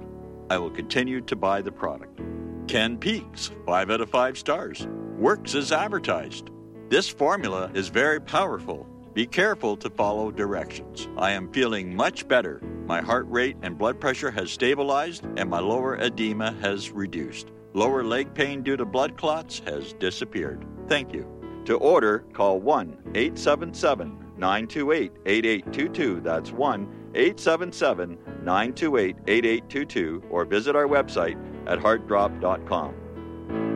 [0.52, 2.22] I will continue to buy the product.
[2.68, 4.86] Ken Peaks, 5 out of 5 stars.
[5.18, 6.52] Works as advertised.
[6.90, 8.88] This formula is very powerful.
[9.18, 11.10] Be careful to follow directions.
[11.18, 12.62] I am feeling much better.
[12.86, 17.48] My heart rate and blood pressure has stabilized, and my lower edema has reduced.
[17.74, 20.64] Lower leg pain due to blood clots has disappeared.
[20.88, 21.26] Thank you.
[21.66, 26.22] To order, call 1 877 928 8822.
[26.22, 32.94] That's 1 877 928 8822, or visit our website at heartdrop.com.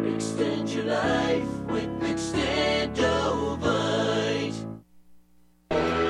[0.05, 4.70] Extend your life with Extendovite.
[5.71, 6.00] Hello,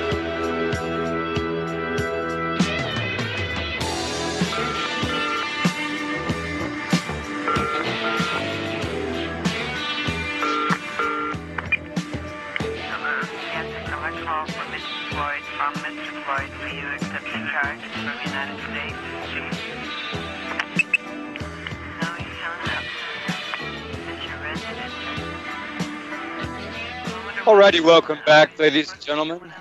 [27.42, 29.52] Alrighty, welcome back, ladies and gentlemen.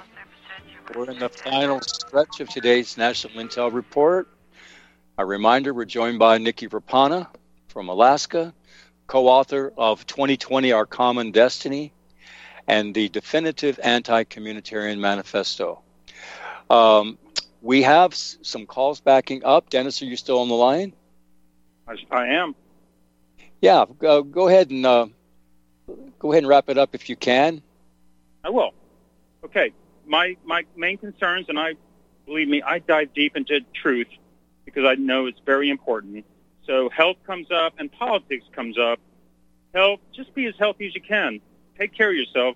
[0.93, 4.27] We're in the final stretch of today's National Intel Report.
[5.17, 7.27] A reminder we're joined by Nikki Raapana
[7.69, 8.53] from Alaska,
[9.07, 11.91] co author of 2020 Our Common Destiny
[12.67, 15.81] and the Definitive Anti Communitarian Manifesto.
[16.69, 17.17] Um,
[17.63, 19.71] we have some calls backing up.
[19.71, 20.93] Dennis, are you still on the line?
[21.87, 22.53] I, I am.
[23.59, 25.07] Yeah, go, go ahead and uh,
[26.19, 27.63] go ahead and wrap it up if you can.
[28.43, 28.73] I will.
[29.43, 29.73] Okay.
[30.05, 31.73] My my main concerns, and I
[32.25, 34.07] believe me, I dive deep into truth
[34.65, 36.25] because I know it's very important.
[36.65, 38.99] So health comes up and politics comes up.
[39.73, 41.39] Health, just be as healthy as you can.
[41.77, 42.55] Take care of yourself.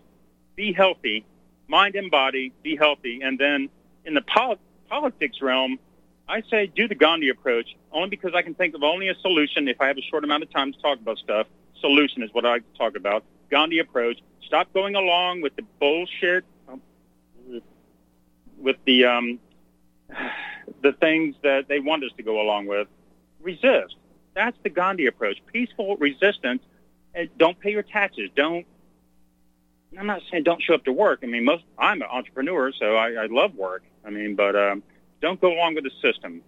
[0.56, 1.26] Be healthy,
[1.68, 2.52] mind and body.
[2.64, 3.70] Be healthy, and then
[4.06, 4.60] in the pol-
[4.90, 5.80] politics realm,
[6.28, 7.76] I say do the Gandhi approach.
[7.92, 10.44] Only because I can think of only a solution if I have a short amount
[10.44, 11.48] of time to talk about stuff.
[11.80, 13.24] Solution is what I talk about.
[13.50, 14.20] Gandhi approach.
[14.46, 16.82] Stop going along with the bullshit, um,
[18.58, 19.40] with the um,
[20.82, 22.88] the things that they want us to go along with.
[23.42, 23.96] Resist.
[24.34, 25.38] That's the Gandhi approach.
[25.52, 26.62] Peaceful resistance.
[27.14, 28.30] And don't pay your taxes.
[28.36, 28.66] Don't.
[29.98, 31.20] I'm not saying don't show up to work.
[31.24, 33.84] I mean, most I'm an entrepreneur, so I, I love work.
[34.04, 34.84] I mean, but um,
[35.22, 36.42] don't go along with the system.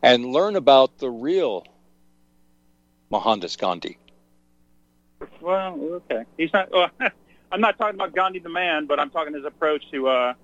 [0.00, 1.66] And learn about the real
[3.10, 3.98] Mohandas Gandhi.
[5.40, 6.24] Well, okay.
[6.36, 6.70] He's not.
[6.70, 6.90] Well,
[7.52, 10.34] I'm not talking about Gandhi the man, but I'm talking his approach to uh,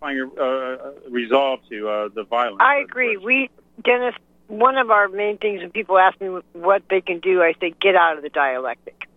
[0.00, 2.58] finding uh, resolve to uh, the violence.
[2.60, 3.16] I agree.
[3.16, 3.50] We,
[3.84, 4.14] Dennis,
[4.48, 7.74] one of our main things when people ask me what they can do, I say
[7.80, 9.08] get out of the dialectic.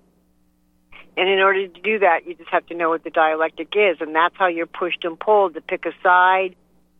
[1.18, 3.98] And in order to do that, you just have to know what the dialectic is,
[4.00, 6.56] and that's how you're pushed and pulled to pick a side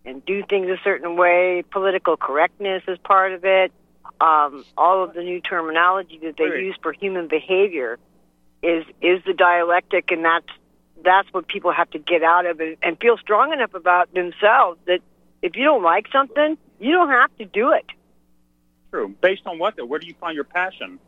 [0.06, 1.64] and do things a certain way.
[1.72, 3.72] Political correctness is part of it.
[4.20, 6.64] Um, all of the new terminology that they Right.
[6.64, 7.98] use for human behavior
[8.62, 10.50] is is the dialectic, and that's
[11.02, 14.78] that's what people have to get out of it and feel strong enough about themselves
[14.86, 15.00] that
[15.42, 17.86] if you don't like something, you don't have to do it.
[18.92, 19.16] True.
[19.22, 19.86] Based on what though?
[19.86, 21.00] Where do you find your passion?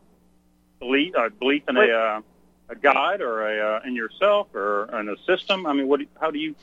[0.80, 2.22] Belief, uh, belief in a uh,
[2.70, 5.66] a God or a uh, in yourself or in a system.
[5.66, 6.02] I mean, what?
[6.20, 6.56] How do you?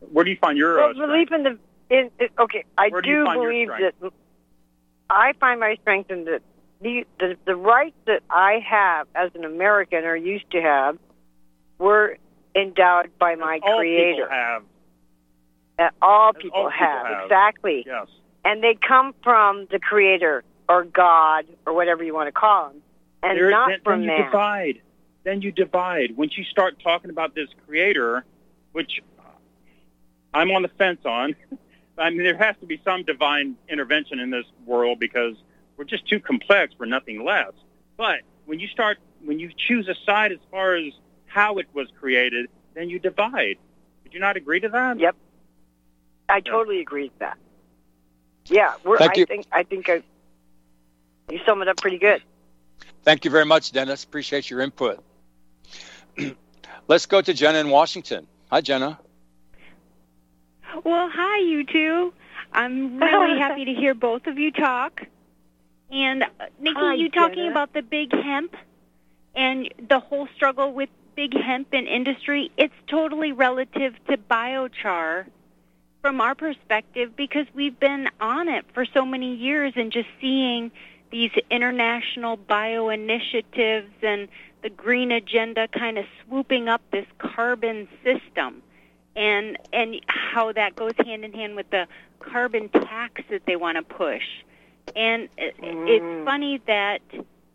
[0.00, 0.76] Where do you find your?
[0.76, 1.58] Well, uh, belief in the
[1.90, 4.12] in, in okay, I Where do do believe that
[5.10, 6.42] I find my strength in that
[6.80, 10.98] the, the the rights that I have as an American or used to have
[11.78, 12.16] were
[12.54, 14.14] endowed by my all Creator.
[14.24, 14.62] people have.
[15.78, 17.06] that all people, all people have.
[17.06, 17.24] have.
[17.24, 18.08] exactly, Yes.
[18.44, 22.82] and they come from the Creator or God or whatever you want to call him,
[23.22, 24.24] and There- not then, from then you man.
[24.26, 24.82] divide.
[25.24, 26.16] Then you divide.
[26.16, 28.24] Once you start talking about this creator,
[28.72, 29.00] which
[30.34, 31.36] I'm on the fence on,
[31.98, 35.36] I mean, there has to be some divine intervention in this world because
[35.76, 37.52] we're just too complex for nothing less.
[37.96, 40.92] But when you start, when you choose a side as far as
[41.26, 43.58] how it was created, then you divide.
[44.04, 44.98] Would you not agree to that?
[44.98, 45.16] Yep.
[46.28, 47.36] I totally agree with that.
[48.46, 49.26] Yeah, we're, Thank I you.
[49.26, 50.02] think I think I,
[51.30, 52.22] you sum it up pretty good.
[53.04, 54.04] Thank you very much, Dennis.
[54.04, 55.02] Appreciate your input.
[56.88, 58.26] Let's go to Jenna in Washington.
[58.50, 58.98] Hi, Jenna.
[60.84, 62.12] Well, hi, you two.
[62.52, 65.02] I'm really happy to hear both of you talk.
[65.90, 66.26] And uh,
[66.60, 67.50] Nikki, Hi, you talking Jenna.
[67.50, 68.56] about the big hemp
[69.34, 75.26] and the whole struggle with big hemp in industry, it's totally relative to biochar
[76.00, 80.70] from our perspective because we've been on it for so many years and just seeing
[81.12, 84.26] these international bio initiatives and
[84.62, 88.62] the green agenda kind of swooping up this carbon system
[89.14, 91.86] and and how that goes hand in hand with the
[92.18, 94.24] carbon tax that they want to push.
[94.96, 96.24] And it, it's mm.
[96.24, 97.00] funny that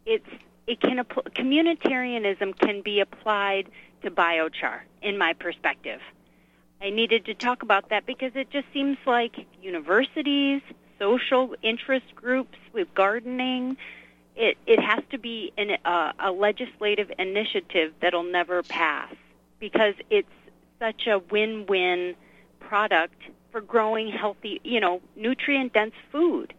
[0.06, 0.30] it's
[0.68, 3.70] it can communitarianism can be applied
[4.04, 6.00] to biochar in my perspective.
[6.80, 10.62] I needed to talk about that because it just seems like universities,
[11.00, 13.78] social interest groups with gardening,
[14.36, 19.14] it it has to be an, uh, a legislative initiative that'll never pass
[19.60, 20.28] because it's
[20.80, 22.16] such a win-win
[22.60, 23.22] product
[23.52, 26.54] for growing healthy, you know, nutrient-dense food.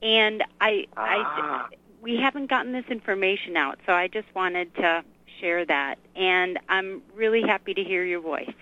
[0.00, 1.66] And I, I,
[2.00, 5.02] we haven't gotten this information out, so I just wanted to
[5.40, 5.96] share that.
[6.14, 8.54] And I'm really happy to hear your voice.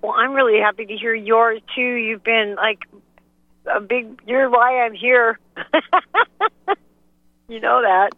[0.00, 1.82] Well, I'm really happy to hear yours too.
[1.82, 2.84] You've been like
[3.72, 4.20] a big.
[4.26, 5.38] You're why I'm here.
[7.48, 8.10] you know that.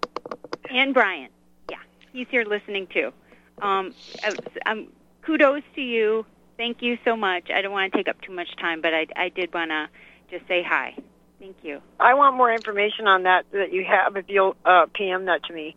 [0.71, 1.31] And Brian,
[1.71, 1.79] yeah,
[2.13, 3.13] he's here listening too.
[3.61, 3.95] Um,
[4.25, 4.33] uh,
[4.67, 4.89] um,
[5.23, 6.27] kudos to you.
[6.57, 7.51] Thank you so much.
[7.55, 9.89] I don't want to take up too much time, but I, I did want to
[10.31, 10.95] just say hi.
[11.39, 11.81] Thank you.
[12.01, 14.17] I want more information on that that you have.
[14.17, 15.77] If you'll uh, PM that to me,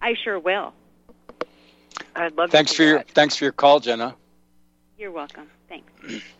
[0.00, 0.72] I sure will.
[2.14, 2.50] I'd love.
[2.50, 4.14] Thanks to for do your thanks for your call, Jenna.
[4.96, 5.50] You're welcome.
[5.68, 5.90] Thanks.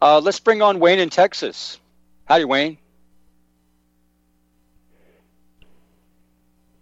[0.00, 1.78] Uh, let's bring on Wayne in Texas.
[2.26, 2.78] Howdy, Wayne.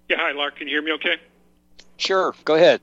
[0.08, 0.56] Yeah, hi, Lark.
[0.56, 1.16] Can you hear me okay?
[1.96, 2.80] Sure, go ahead.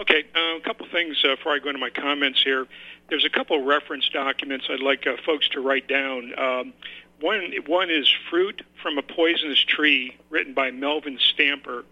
[0.00, 2.66] Okay, uh, a couple things uh, before I go into my comments here.
[3.10, 6.32] There's a couple reference documents I'd like uh, folks to write down.
[6.38, 6.72] Um,
[7.20, 11.84] one, one is Fruit from a Poisonous Tree, written by Melvin Stamper.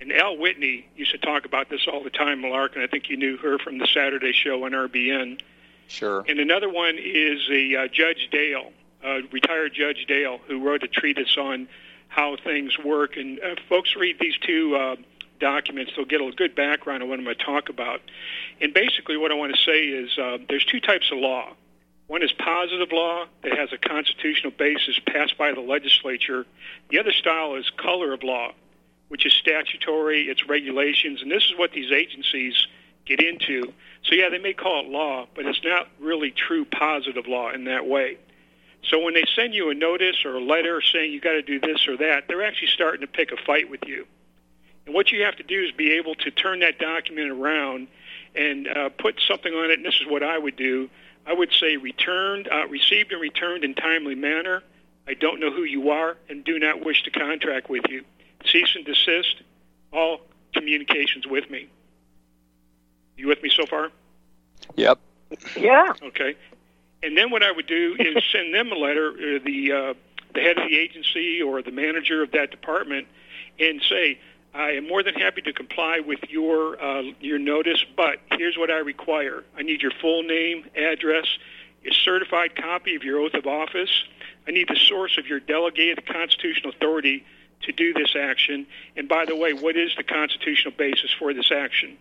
[0.00, 3.08] And Al Whitney used to talk about this all the time, Lark, and I think
[3.08, 5.40] you knew her from the Saturday show on RBN.
[5.88, 6.24] Sure.
[6.28, 8.72] And another one is the uh, Judge Dale,
[9.04, 11.68] uh, retired Judge Dale, who wrote a treatise on
[12.08, 13.16] how things work.
[13.16, 14.96] And uh, folks read these two uh,
[15.38, 18.00] documents, they'll get a good background on what I'm going to talk about.
[18.60, 21.54] And basically, what I want to say is uh, there's two types of law.
[22.06, 26.46] One is positive law that has a constitutional basis passed by the legislature.
[26.88, 28.52] The other style is color of law,
[29.08, 32.68] which is statutory, it's regulations, and this is what these agencies
[33.04, 33.72] get into.
[34.08, 37.64] So, yeah, they may call it law, but it's not really true positive law in
[37.64, 38.18] that way.
[38.88, 41.58] So, when they send you a notice or a letter saying you got to do
[41.58, 44.06] this or that, they're actually starting to pick a fight with you.
[44.86, 47.88] And what you have to do is be able to turn that document around
[48.36, 49.78] and uh, put something on it.
[49.78, 50.88] And this is what I would do.
[51.26, 54.62] I would say returned, uh, received and returned in timely manner.
[55.08, 58.04] I don't know who you are and do not wish to contract with you.
[58.44, 59.42] Cease and desist
[59.92, 60.20] all
[60.52, 61.68] communications with me.
[63.16, 63.90] You with me so far?
[64.76, 64.98] Yep.
[65.56, 65.92] Yeah.
[66.02, 66.36] Okay.
[67.02, 69.94] And then what I would do is send them a letter, uh, the uh,
[70.34, 73.06] the head of the agency or the manager of that department,
[73.58, 74.18] and say,
[74.54, 78.70] I am more than happy to comply with your uh, your notice, but here's what
[78.70, 81.26] I require: I need your full name, address,
[81.84, 84.04] a certified copy of your oath of office.
[84.48, 87.24] I need the source of your delegated constitutional authority
[87.62, 88.66] to do this action.
[88.96, 91.98] And by the way, what is the constitutional basis for this action?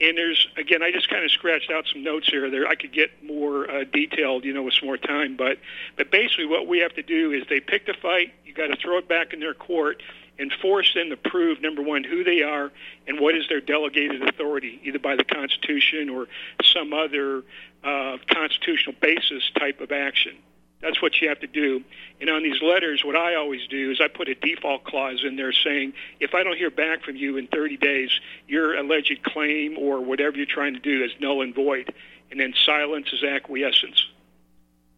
[0.00, 2.50] And there's again, I just kind of scratched out some notes here.
[2.50, 5.36] There, I could get more uh, detailed, you know, with some more time.
[5.36, 5.58] But
[5.96, 8.32] but basically, what we have to do is they pick the fight.
[8.46, 10.02] You got to throw it back in their court
[10.38, 12.72] and force them to prove number one who they are
[13.06, 16.28] and what is their delegated authority, either by the Constitution or
[16.64, 17.44] some other
[17.84, 20.34] uh, constitutional basis type of action.
[20.80, 21.82] That's what you have to do.
[22.20, 25.36] And on these letters, what I always do is I put a default clause in
[25.36, 28.10] there saying, if I don't hear back from you in 30 days,
[28.48, 31.92] your alleged claim or whatever you're trying to do is null and void.
[32.30, 34.06] And then silence is acquiescence.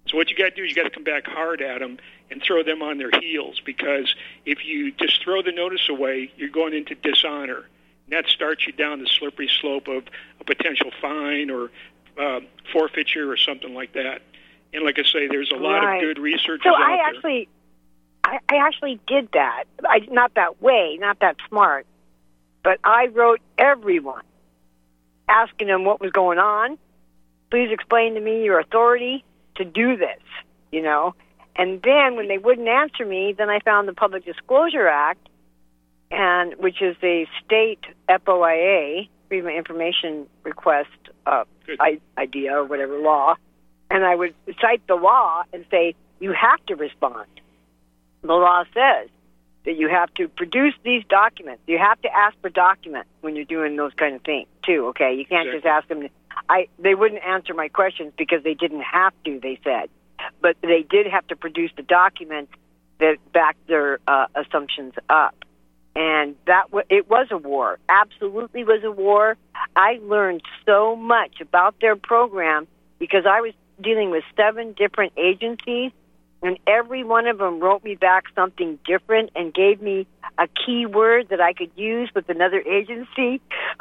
[0.07, 1.99] So what you got to do is you got to come back hard at them
[2.30, 4.14] and throw them on their heels because
[4.45, 7.64] if you just throw the notice away, you're going into dishonor.
[8.07, 10.05] And that starts you down the slippery slope of
[10.41, 11.70] a potential fine or
[12.20, 12.41] uh,
[12.72, 14.22] forfeiture or something like that.
[14.72, 15.96] And like I say, there's a lot Right.
[15.96, 17.04] of good researchers So out I there.
[17.06, 17.48] actually,
[18.24, 19.64] I, I actually did that.
[19.84, 21.86] I not that way, not that smart,
[22.62, 24.22] but I wrote everyone,
[25.28, 26.78] asking them what was going on.
[27.50, 29.24] Please explain to me your authority
[29.56, 30.20] to do this.
[30.70, 31.14] You know,
[31.54, 35.28] and then when they wouldn't answer me, then I found the Public Disclosure Act,
[36.10, 40.88] and which is the state FOIA, Freedom of Information Request
[41.26, 41.44] uh,
[41.78, 43.34] I, idea or whatever law,
[43.93, 47.26] and I would cite the law and say you have to respond.
[48.22, 49.11] The law says
[49.64, 51.62] that you have to produce these documents.
[51.66, 54.86] You have to ask for documents when you're doing those kind of things too.
[54.88, 56.01] Okay, you can't just ask them.
[56.03, 56.09] To,
[56.49, 59.38] I they wouldn't answer my questions because they didn't have to.
[59.38, 59.90] They said,
[60.40, 62.53] but they did have to produce the documents
[62.99, 65.34] that backed their uh, assumptions up.
[65.95, 67.78] And that w- it was a war.
[67.88, 69.36] Absolutely was a war.
[69.76, 72.66] I learned so much about their program
[72.99, 73.53] because I was
[73.83, 75.93] dealing with seven different agencies
[76.43, 80.07] and every one of them wrote me back something different and gave me
[80.39, 83.41] a key word that I could use with another agency.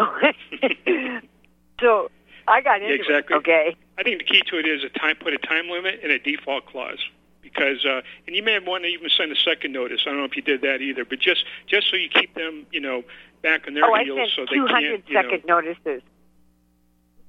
[1.80, 2.12] so
[2.48, 3.36] I got into exactly.
[3.36, 3.40] it.
[3.40, 3.76] Okay.
[3.98, 6.20] I think the key to it is a time put a time limit and a
[6.20, 7.00] default clause.
[7.42, 10.02] Because uh, and you may have want to even send a second notice.
[10.06, 12.66] I don't know if you did that either, but just just so you keep them,
[12.72, 13.04] you know,
[13.42, 15.62] back on their oh, I heels, sent so they can't, you know.
[15.62, 16.02] notices.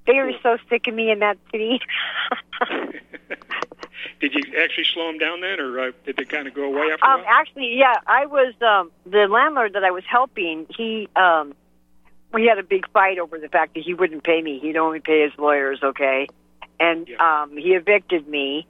[0.07, 1.81] They were so sick of me in that city.
[4.21, 6.91] Did you actually slow them down then, or uh, did they kind of go away
[6.93, 10.67] after Um, actually, yeah, I was um, the landlord that I was helping.
[10.77, 11.55] He, um,
[12.33, 14.61] we had a big fight over the fact that he wouldn't pay me.
[14.61, 16.29] He'd only pay his lawyers, okay,
[16.79, 18.67] and um, he evicted me,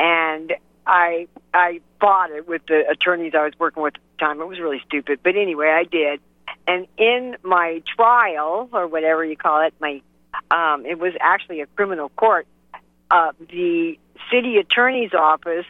[0.00, 0.52] and
[0.86, 4.40] I I fought it with the attorneys I was working with at the time.
[4.40, 6.20] It was really stupid, but anyway, I did.
[6.66, 10.02] And in my trial or whatever you call it, my
[10.50, 12.46] um, it was actually a criminal court.
[13.10, 13.98] Uh, the
[14.30, 15.66] city attorney's office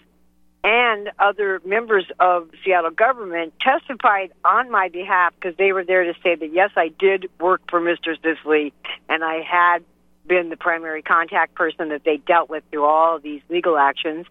[0.64, 6.14] and other members of Seattle government testified on my behalf because they were there to
[6.22, 8.16] say that yes, I did work for Mr.
[8.22, 8.72] Sisley
[9.08, 9.84] and I had
[10.26, 14.26] been the primary contact person that they dealt with through all these legal actions.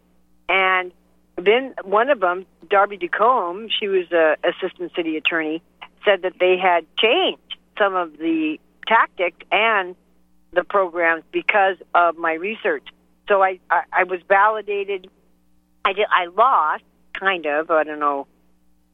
[0.49, 0.91] And
[1.37, 5.61] then one of them, Darby Ducombe, she was a assistant city attorney,
[6.05, 9.95] said that they had changed some of the tactics and
[10.53, 12.87] the programs because of my research.
[13.27, 15.09] So I, I, I was validated.
[15.83, 16.05] I did.
[16.09, 16.83] I lost,
[17.13, 17.69] kind of.
[17.69, 18.27] I don't know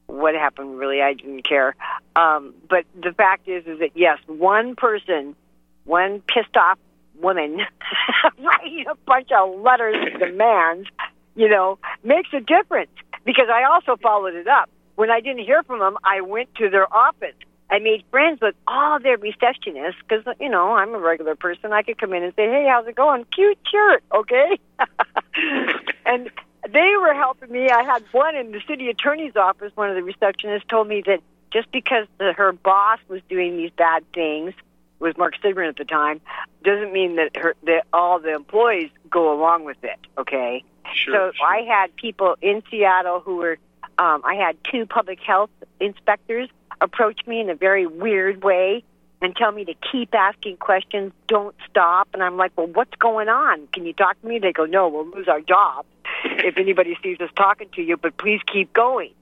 [0.06, 0.78] what happened.
[0.78, 1.76] Really, I didn't care.
[2.16, 5.36] Um, but the fact is, is that yes, one person,
[5.84, 6.78] one pissed off
[7.20, 7.60] woman,
[8.38, 10.88] writing a bunch of letters and demands,
[11.34, 12.90] you know, makes a difference.
[13.24, 14.68] Because I also followed it up.
[14.96, 17.34] When I didn't hear from them, I went to their office.
[17.74, 21.72] I made friends with all their receptionists because, you know, I'm a regular person.
[21.72, 23.24] I could come in and say, hey, how's it going?
[23.34, 24.60] Cute shirt, okay?
[26.06, 26.30] and
[26.72, 27.70] they were helping me.
[27.70, 29.72] I had one in the city attorney's office.
[29.74, 31.18] One of the receptionists told me that
[31.52, 34.54] just because the, her boss was doing these bad things,
[35.00, 36.20] was Mark Sidran at the time,
[36.62, 39.98] doesn't mean that her that all the employees go along with it.
[40.16, 40.62] Okay.
[40.94, 43.58] Sure, so I had people in Seattle who were.
[43.98, 45.50] Um, I had two public health
[45.80, 46.48] inspectors.
[46.80, 48.84] Approach me in a very weird way
[49.22, 52.08] and tell me to keep asking questions, don't stop.
[52.12, 53.66] And I'm like, well, what's going on?
[53.72, 54.38] Can you talk to me?
[54.38, 55.86] They go, no, we'll lose our job
[56.24, 59.12] if anybody sees us talking to you, but please keep going.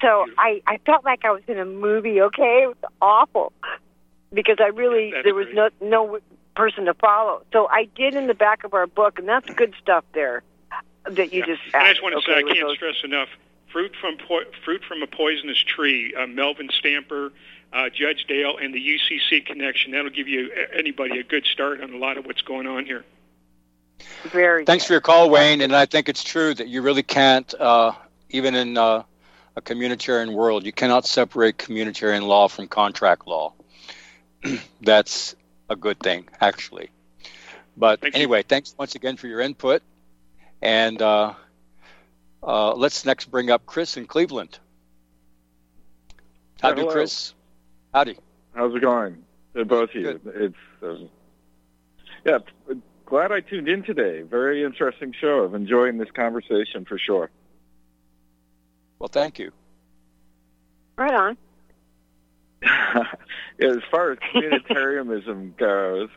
[0.00, 2.62] So I, I felt like I was in a movie, okay?
[2.64, 3.52] It was awful
[4.32, 6.18] because I really, That's there was no, no
[6.54, 7.42] person to follow.
[7.52, 10.42] So I did in the back of our book, and that's good stuff there
[11.10, 13.28] that you just And I just want to okay, say I can't those- stress enough:
[13.72, 16.14] fruit from po- fruit from a poisonous tree.
[16.14, 17.32] Uh, Melvin Stamper,
[17.72, 19.92] uh, Judge Dale, and the UCC connection.
[19.92, 22.84] That'll give you uh, anybody a good start on a lot of what's going on
[22.84, 23.04] here.
[24.24, 25.60] Very Thanks for your call, Wayne.
[25.60, 27.92] And I think it's true that you really can't, uh,
[28.30, 29.02] even in uh,
[29.56, 33.52] a communitarian world, you cannot separate communitarian law from contract law.
[34.80, 35.34] That's
[35.68, 36.90] a good thing, actually.
[37.76, 39.82] But anyway, thanks once again for your input.
[40.62, 41.00] And
[42.42, 44.58] uh, let's next bring up Chris in Cleveland.
[46.10, 46.92] Yeah, Howdy, hello.
[46.92, 47.34] Chris.
[47.92, 48.18] Howdy.
[48.54, 49.24] How's it going?
[49.54, 50.20] To both of you.
[50.26, 50.94] It's uh,
[52.24, 52.38] yeah.
[53.06, 54.22] Glad I tuned in today.
[54.22, 55.44] Very interesting show.
[55.44, 57.30] I'm enjoying this conversation for sure.
[59.00, 59.50] Well, thank you.
[60.96, 61.36] Right on.
[62.62, 66.10] as far as communitarianism goes,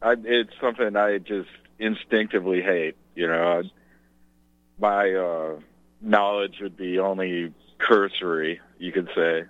[0.00, 2.96] I, it's something I just instinctively hate.
[3.14, 3.62] You know,
[4.80, 5.60] my uh,
[6.00, 9.44] knowledge would be only cursory, you could say,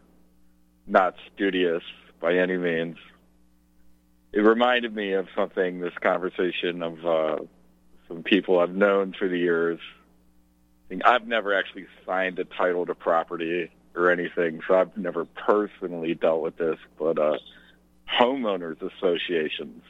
[0.86, 1.82] not studious
[2.20, 2.96] by any means.
[4.32, 5.80] It reminded me of something.
[5.80, 7.36] This conversation of uh,
[8.08, 9.80] some people I've known through the years.
[11.04, 16.42] I've never actually signed a title to property or anything, so I've never personally dealt
[16.42, 16.78] with this.
[16.98, 17.38] But uh,
[18.20, 19.82] homeowners associations,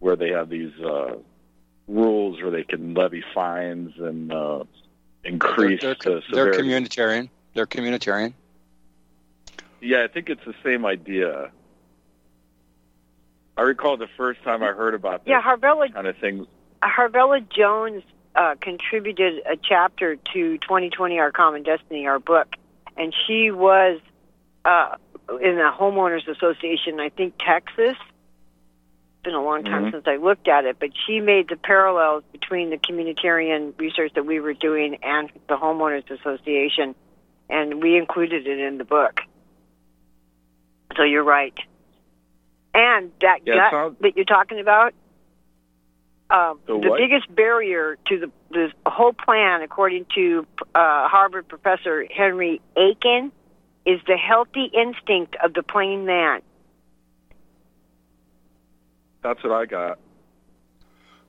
[0.00, 1.14] where they have these uh,
[1.86, 4.64] rules where they can levy fines and uh,
[5.22, 7.28] increase they're, the they're communitarian.
[7.54, 8.34] They're communitarian.
[9.80, 11.50] Yeah, I think it's the same idea.
[13.56, 16.46] I recall the first time I heard about this Yeah, Harvella kind of thing.
[16.82, 18.02] Harvella Jones
[18.34, 22.56] uh, contributed a chapter to 2020 Our Common Destiny, our book,
[22.96, 24.00] and she was
[24.64, 24.96] uh,
[25.40, 27.96] in the homeowners association, I think Texas.
[29.24, 29.92] Been a long time Mhm.
[29.92, 34.26] since I looked at it, but she made the parallels between the communitarian research that
[34.26, 36.94] we were doing and the homeowners association,
[37.48, 39.22] and we included it in the book.
[40.94, 41.58] So you're right.
[42.74, 44.92] And that Yeah, gut that you're talking about,
[46.28, 52.04] um, The the biggest barrier to the, the whole plan, according to uh, Harvard professor
[52.10, 53.32] Henry Aiken,
[53.86, 56.42] is the healthy instinct of the plain man.
[59.24, 59.98] That's what I got.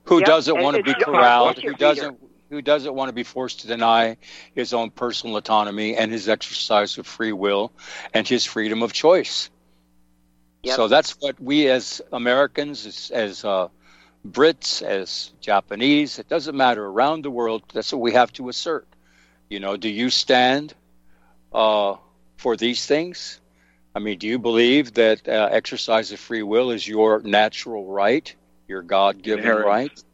[0.04, 2.18] who Yep, doesn't and want to be corralled, who doesn't
[2.50, 4.16] who doesn't want to be forced to deny
[4.54, 7.72] his own personal autonomy and his exercise of free will
[8.14, 9.50] and his freedom of choice.
[10.62, 10.76] Yep.
[10.76, 13.68] So that's what we as Americans, as, as uh,
[14.24, 17.64] Brits, as Japanese, it doesn't matter around the world.
[17.72, 18.86] That's what we have to assert.
[19.48, 20.74] You know, do you stand
[21.52, 21.96] uh,
[22.36, 23.40] for these things?
[23.96, 28.32] I mean, do you believe that uh, exercise of free will is your natural right,
[28.68, 30.04] your God-given right?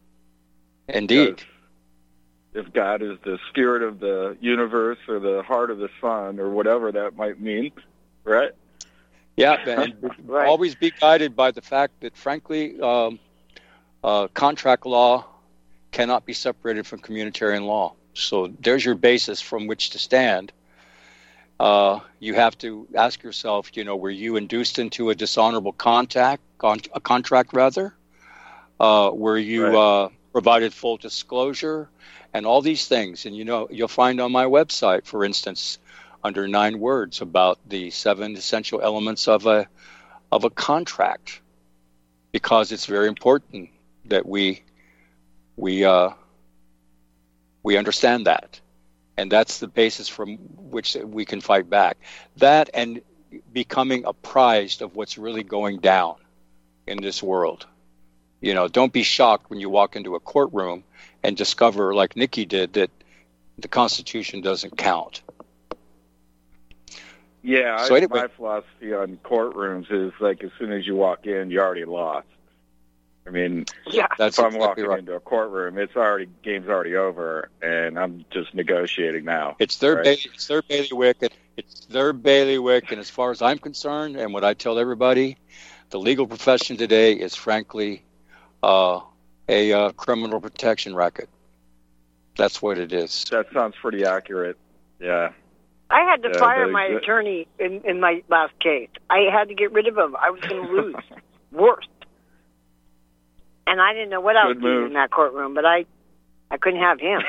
[0.86, 1.42] Indeed.
[2.54, 6.50] If God is the spirit of the universe or the heart of the sun or
[6.50, 7.72] whatever that might mean,
[8.22, 8.52] right?
[9.36, 9.96] Yeah, and
[10.30, 13.18] always be guided by the fact that, frankly, um,
[14.04, 15.26] uh, contract law
[15.90, 17.94] cannot be separated from communitarian law.
[18.14, 20.52] So there's your basis from which to stand.
[21.62, 26.42] Uh, you have to ask yourself, you know, were you induced into a dishonorable contact,
[26.58, 27.94] con- a contract rather?
[28.80, 31.88] Uh, were you uh, provided full disclosure,
[32.34, 33.26] and all these things?
[33.26, 35.78] And you know, you'll find on my website, for instance,
[36.24, 39.68] under nine words about the seven essential elements of a
[40.32, 41.40] of a contract,
[42.32, 43.70] because it's very important
[44.06, 44.64] that we
[45.56, 46.10] we uh,
[47.62, 48.60] we understand that,
[49.16, 51.98] and that's the basis from which we can fight back.
[52.36, 53.02] That and
[53.52, 56.16] becoming apprised of what's really going down
[56.86, 57.66] in this world.
[58.40, 60.84] You know, don't be shocked when you walk into a courtroom
[61.22, 62.90] and discover, like Nikki did, that
[63.58, 65.22] the Constitution doesn't count.
[67.42, 71.26] Yeah, So I, anyway- my philosophy on courtrooms is like as soon as you walk
[71.26, 72.26] in, you already lost.
[73.26, 74.08] I mean, yeah.
[74.18, 74.98] That's if I'm exactly walking right.
[74.98, 79.56] into a courtroom, it's already game's already over, and I'm just negotiating now.
[79.58, 80.04] It's their right?
[80.04, 81.18] ba- it's their bailiwick.
[81.22, 85.36] and It's their bailiwick, and as far as I'm concerned, and what I tell everybody,
[85.90, 88.02] the legal profession today is frankly
[88.62, 89.00] uh,
[89.48, 91.28] a uh, criminal protection racket.
[92.36, 93.24] That's what it is.
[93.30, 94.56] That sounds pretty accurate.
[94.98, 95.32] Yeah.
[95.90, 98.88] I had to Yeah, fire my attorney in, in my last case.
[99.10, 100.16] I had to get rid of him.
[100.16, 100.94] I was going to lose.
[101.52, 101.88] Worst.
[103.66, 104.86] And I didn't know what I was Good doing move.
[104.88, 105.84] in that courtroom, but I,
[106.50, 107.22] I couldn't have him.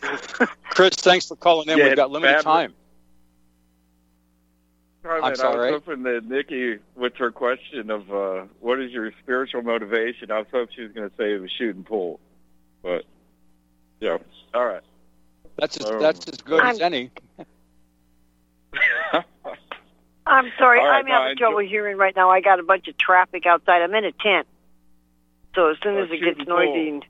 [0.70, 1.78] Chris, thanks for calling in.
[1.78, 2.74] Yeah, We've got limited bad- time.
[5.02, 5.68] Carmen, I'm sorry.
[5.68, 10.30] I was hoping that Nikki, with her question of uh, what is your spiritual motivation,
[10.30, 12.18] I was hoping she was going to say it was shooting pool.
[12.82, 13.04] But,
[14.00, 14.18] yeah,
[14.54, 14.82] all right.
[15.56, 17.10] That's as, Um, that's as good as I'm- any.
[20.26, 20.80] I'm sorry.
[20.80, 21.36] All right, I'm having fine.
[21.38, 22.30] trouble hearing right now.
[22.30, 23.80] I got a bunch of traffic outside.
[23.80, 24.46] I'm in a tent.
[25.58, 27.00] So as soon as it shooting gets noisy,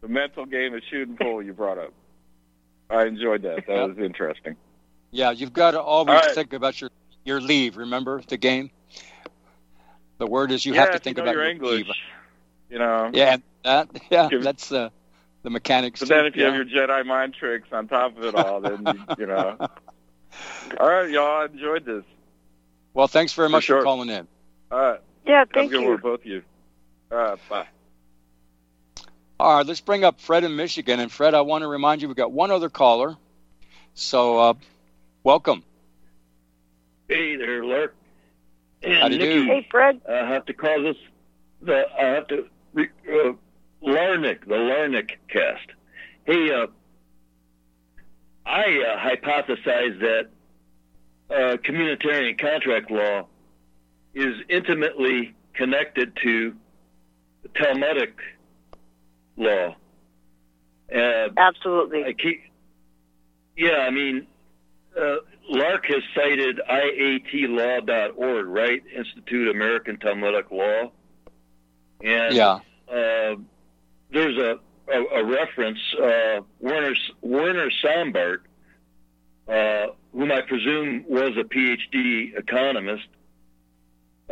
[0.00, 1.92] The mental game of shooting pool you brought up.
[2.88, 3.66] I enjoyed that.
[3.66, 4.56] That was interesting.
[5.10, 6.34] Yeah, you've got to always All right.
[6.34, 6.88] think about your
[7.26, 7.76] your leave.
[7.76, 8.70] Remember the game.
[10.16, 11.86] The word is you yeah, have to think you know about your your English.
[11.86, 11.86] leave.
[12.70, 13.10] You know.
[13.12, 14.88] Yeah, that yeah, Give- that's uh,
[15.42, 16.00] the mechanics.
[16.00, 16.54] But too, then if you yeah.
[16.54, 19.56] have your Jedi mind tricks on top of it all, then you, you know.
[20.80, 21.42] All right, y'all.
[21.42, 22.04] I enjoyed this.
[22.94, 23.80] well, thanks very For much sure.
[23.80, 24.26] for calling in.
[24.70, 25.00] All right.
[25.26, 25.88] Yeah, Have a thank good you.
[25.90, 26.42] one, both of you.
[27.10, 27.38] All right.
[27.48, 27.66] Bye.
[29.40, 31.00] All right, let's bring up Fred in Michigan.
[31.00, 33.16] And Fred, I want to remind you we've got one other caller.
[33.94, 34.54] So, uh,
[35.22, 35.64] welcome.
[37.08, 37.94] Hey there, Lark.
[38.84, 39.46] How do you Nikki, do?
[39.46, 40.00] Hey, Fred.
[40.08, 40.96] I have to call this
[41.62, 42.46] the I have to
[42.76, 43.32] uh,
[43.82, 45.66] Larnick, the Larnick cast.
[46.24, 46.66] Hey, uh,
[48.46, 50.28] I uh, hypothesize that
[51.30, 53.26] uh, communitarian contract law
[54.14, 56.54] is intimately connected to
[57.56, 58.16] Talmudic
[59.36, 59.76] law.
[60.94, 62.04] Uh, Absolutely.
[62.04, 62.40] I keep,
[63.56, 64.26] yeah, I mean,
[65.00, 65.16] uh,
[65.48, 68.82] Lark has cited IATlaw.org, right?
[68.96, 70.92] Institute of American Talmudic Law.
[72.02, 72.60] And Yeah.
[72.88, 73.36] uh,
[74.10, 74.58] there's a,
[74.92, 78.38] a, a reference, uh, Werner, Werner Sombart,
[79.48, 83.06] uh, whom I presume was a PhD economist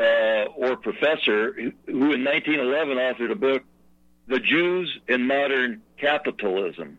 [0.03, 3.63] uh, or professor, who in 1911 authored a book,
[4.27, 6.99] The Jews in Modern Capitalism.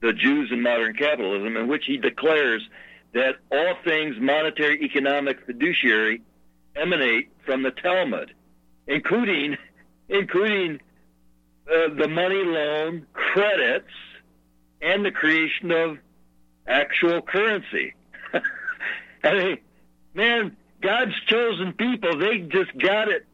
[0.00, 2.66] The Jews in Modern Capitalism, in which he declares
[3.12, 6.22] that all things monetary, economic, fiduciary
[6.76, 8.32] emanate from the Talmud,
[8.86, 9.58] including
[10.08, 10.80] including
[11.70, 13.92] uh, the money loan credits
[14.80, 15.98] and the creation of
[16.66, 17.94] actual currency.
[19.24, 19.58] I mean,
[20.14, 23.26] man, God's chosen people, they just got it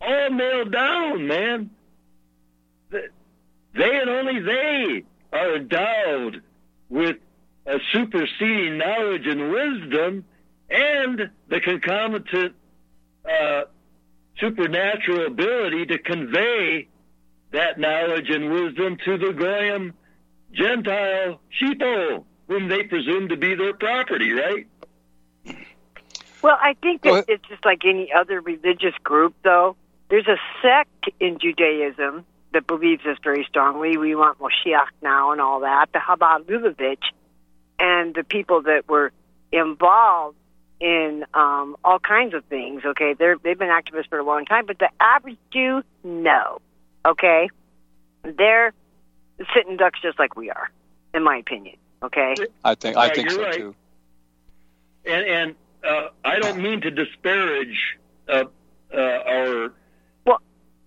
[0.00, 1.70] all nailed down, man.
[2.90, 6.42] They and only they are endowed
[6.88, 7.16] with
[7.66, 10.24] a superseding knowledge and wisdom
[10.70, 12.54] and the concomitant
[13.28, 13.62] uh,
[14.38, 16.88] supernatural ability to convey
[17.52, 19.94] that knowledge and wisdom to the Goyim
[20.52, 24.66] Gentile sheeple, whom they presume to be their property, right?
[26.44, 27.24] Well, I think that ahead.
[27.28, 29.76] it's just like any other religious group, though.
[30.10, 33.96] There's a sect in Judaism that believes this very strongly.
[33.96, 35.86] We want Moshiach now and all that.
[35.94, 37.02] The Chabad Lubavitch
[37.78, 39.10] and the people that were
[39.52, 40.36] involved
[40.80, 42.82] in um, all kinds of things.
[42.84, 46.60] Okay, they're they've been activists for a long time, but the average Jew, no.
[47.06, 47.48] Okay,
[48.22, 48.74] they're
[49.56, 50.68] sitting ducks just like we are,
[51.14, 51.76] in my opinion.
[52.02, 52.36] Okay.
[52.62, 53.54] I think I Right, think so right.
[53.54, 53.74] too.
[55.06, 55.54] And and
[55.86, 57.96] uh, I don't mean to disparage
[58.28, 58.44] uh,
[58.92, 59.74] uh, our
[60.24, 60.42] Well-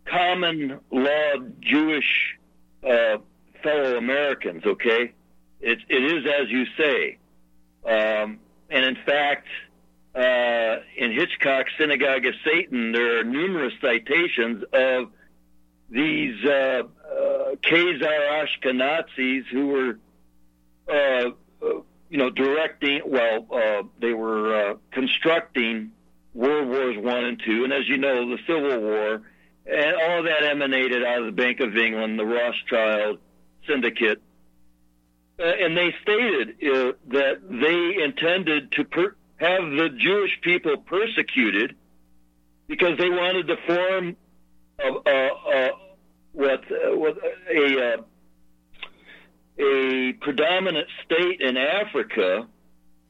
[0.06, 2.38] common law Jewish
[2.84, 3.18] uh,
[3.64, 4.64] fellow Americans.
[4.66, 5.14] Okay,
[5.62, 7.18] it it is as you say,
[7.86, 8.40] um,
[8.70, 9.48] and in fact,
[10.16, 15.12] uh, in Hitchcock's Synagogue of Satan, there are numerous citations of
[15.90, 20.00] these uh, uh, Khazar Ashkenazis who were
[20.90, 21.30] uh,
[21.66, 23.02] uh, you know, directing.
[23.06, 25.92] Well, uh, they were uh, constructing
[26.34, 29.22] World Wars One and Two, and as you know, the Civil War,
[29.66, 33.20] and all that emanated out of the Bank of England, the Rothschild
[33.68, 34.22] syndicate,
[35.40, 41.76] uh, and they stated uh, that they intended to per- have the Jewish people persecuted
[42.68, 44.16] because they wanted to form
[44.80, 45.70] a, a, a
[46.34, 47.18] what what
[47.54, 48.02] a uh,
[49.60, 52.48] a predominant state in Africa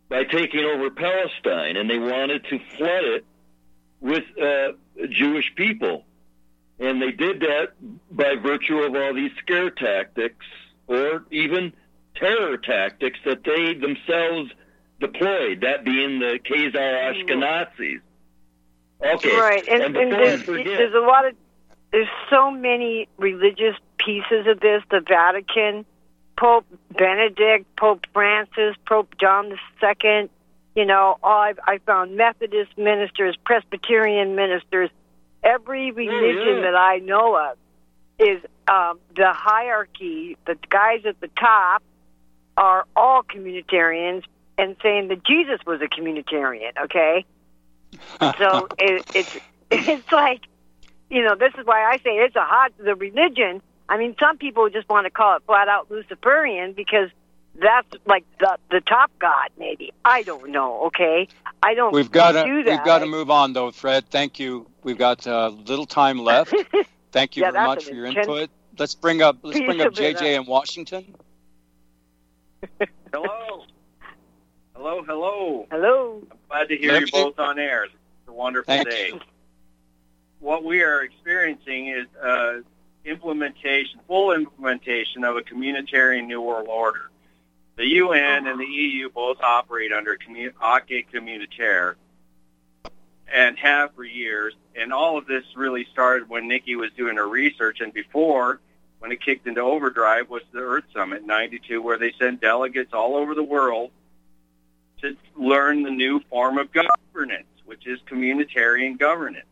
[0.09, 3.25] by taking over Palestine, and they wanted to flood it
[3.99, 4.73] with uh,
[5.09, 6.05] Jewish people.
[6.79, 7.71] And they did that
[8.11, 10.45] by virtue of all these scare tactics
[10.87, 11.73] or even
[12.15, 14.51] terror tactics that they themselves
[14.99, 18.01] deployed, that being the Khazar Ashkenazis.
[19.05, 19.37] Okay.
[19.37, 21.35] Right, and, and, I there's, forget, there's a lot of
[21.91, 24.81] there's so many religious pieces of this.
[24.89, 25.85] The Vatican
[26.37, 26.65] Pope
[26.95, 30.29] Benedict, Pope Francis, Pope John II.
[30.75, 34.89] You know, I've I found Methodist ministers, Presbyterian ministers.
[35.43, 36.61] Every religion yeah.
[36.61, 37.57] that I know of
[38.19, 40.37] is um, the hierarchy.
[40.45, 41.81] The guys at the top
[42.55, 44.23] are all communitarians
[44.57, 46.71] and saying that Jesus was a communitarian.
[46.85, 47.25] Okay,
[48.37, 49.37] so it, it's
[49.71, 50.41] it's like
[51.09, 53.61] you know this is why I say it's a hot the religion.
[53.89, 57.09] I mean, some people just want to call it flat out Luciferian because
[57.59, 59.49] that's like the the top god.
[59.57, 60.83] Maybe I don't know.
[60.87, 61.27] Okay,
[61.63, 61.93] I don't.
[61.93, 64.09] We've got to we've got to move on though, Fred.
[64.09, 64.67] Thank you.
[64.83, 66.53] We've got uh, little time left.
[67.11, 68.49] Thank you Yeah, very much for your intense input.
[68.77, 71.15] Let's bring up let's bring up JJ in Washington.
[73.13, 73.63] Hello.
[74.75, 75.67] Hello, hello.
[75.71, 76.21] Hello.
[76.29, 77.85] I'm glad to hear you Everything- both on air.
[77.85, 77.93] It's
[78.27, 79.07] a wonderful Thank day.
[79.13, 79.19] you.
[80.39, 82.57] What we are experiencing is uh,
[83.07, 87.09] implementation, full implementation of a communitarian New World Order.
[87.77, 91.95] The UN and the EU both operate under commu- acquis communautaire
[93.31, 94.55] and have for years.
[94.75, 98.59] And all of this really started when Nikki was doing her research and before,
[98.99, 102.93] when it kicked into overdrive, was the Earth Summit in 92, where they sent delegates
[102.93, 103.91] all over the world
[105.01, 109.45] to learn the new form of governance, which is communitarian governance.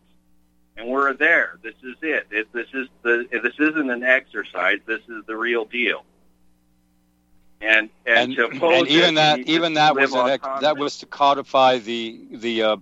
[1.05, 1.59] We're there.
[1.61, 2.25] This is it.
[2.31, 3.27] it this is the.
[3.31, 4.79] This isn't an exercise.
[4.87, 6.03] This is the real deal.
[7.61, 12.19] And and, And, and even that even that was an that was to codify the
[12.31, 12.77] the uh,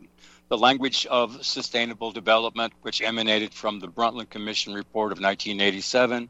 [0.47, 6.29] the language of sustainable development, which emanated from the Brundtland Commission report of 1987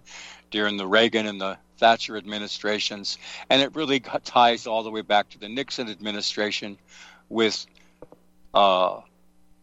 [0.50, 3.20] during the Reagan and the Thatcher administrations,
[3.52, 6.76] and it really got- ties all the way back to the Nixon administration
[7.30, 7.68] with
[8.56, 9.02] uh,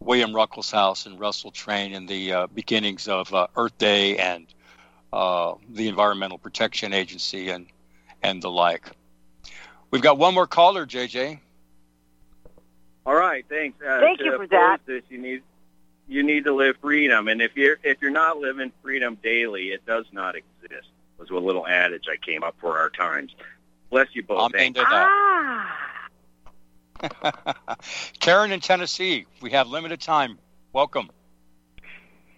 [0.01, 4.47] William Ruckelshaus and Russell Train in the uh, beginnings of uh, Earth Day and
[5.13, 7.67] uh, the Environmental Protection Agency and
[8.23, 8.91] and the like.
[9.91, 11.39] We've got one more caller, JJ.
[13.05, 13.81] All right, thanks.
[13.81, 14.79] Uh, Thank to you for that.
[14.85, 15.41] This, you need
[16.07, 19.85] you need to live freedom, and if you're if you're not living freedom daily, it
[19.85, 20.87] does not exist.
[21.17, 23.35] Was a little adage I came up for our times.
[23.91, 24.41] Bless you both.
[24.41, 25.90] I'm Thank into Ah.
[28.19, 30.37] Karen in Tennessee, we have limited time.
[30.73, 31.09] Welcome.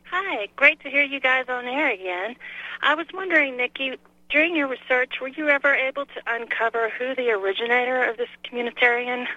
[0.09, 2.35] Hi, great to hear you guys on air again.
[2.81, 3.93] I was wondering, Nikki,
[4.29, 9.27] during your research, were you ever able to uncover who the originator of this communitarian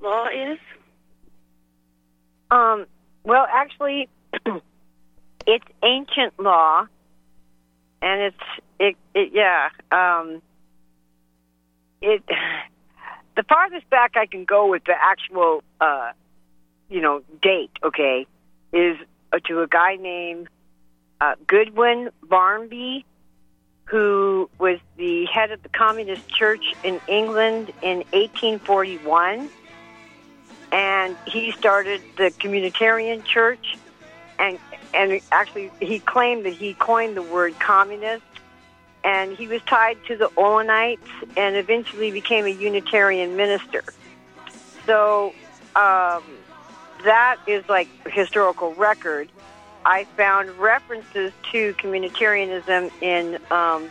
[0.00, 0.58] law is?
[2.50, 2.86] Um,
[3.24, 4.08] well, actually,
[5.46, 6.86] it's ancient law,
[8.00, 9.68] and it's it, it yeah.
[9.90, 10.40] Um,
[12.00, 12.22] it
[13.38, 16.10] the farthest back I can go with the actual uh,
[16.90, 17.70] you know date.
[17.84, 18.26] Okay,
[18.72, 18.96] is
[19.32, 20.48] uh, to a guy named
[21.20, 23.04] uh, Goodwin Barmby,
[23.84, 29.48] who was the head of the Communist Church in England in 1841
[30.70, 33.78] and he started the communitarian church
[34.38, 34.58] and
[34.92, 38.22] and actually he claimed that he coined the word communist
[39.04, 40.98] and he was tied to the Owenites
[41.36, 43.82] and eventually became a Unitarian minister.
[44.86, 45.34] So
[45.76, 46.22] um,
[47.04, 49.28] that is like historical record.
[49.84, 53.90] I found references to communitarianism in um,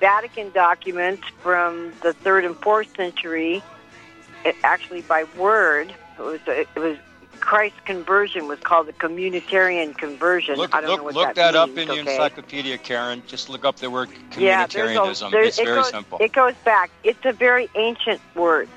[0.00, 3.62] Vatican documents from the third and fourth century,
[4.44, 5.94] it, actually by word.
[6.18, 6.96] It was it was
[7.40, 10.56] Christ's conversion was called the communitarian conversion.
[10.56, 12.14] Look, I don't look, know what look that, that up means, in the okay?
[12.14, 13.22] encyclopedia, Karen.
[13.26, 14.40] Just look up the word communitarianism.
[14.40, 16.18] Yeah, there's a, there's, it's it very goes, simple.
[16.20, 16.90] It goes back.
[17.02, 18.68] It's a very ancient word.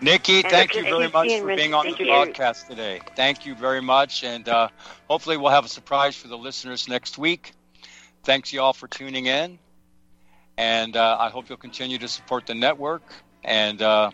[0.00, 3.00] Nikki, And thank you very much for being on the podcast today.
[3.16, 4.68] Thank you very much, and uh,
[5.08, 7.52] hopefully we'll have a surprise for the listeners next week.
[8.22, 9.58] Thanks you all for tuning in,
[10.56, 13.02] and uh, I hope you'll continue to support the network
[13.42, 14.10] and uh,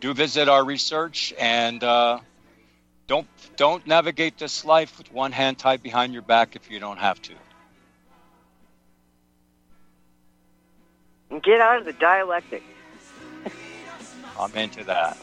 [0.00, 2.20] do visit our research and uh,
[3.08, 6.98] don't don't navigate this life with one hand tied behind your back if you don't
[6.98, 7.32] have to.
[11.30, 12.62] And get out of the dialectic.
[14.38, 15.16] I'm into that.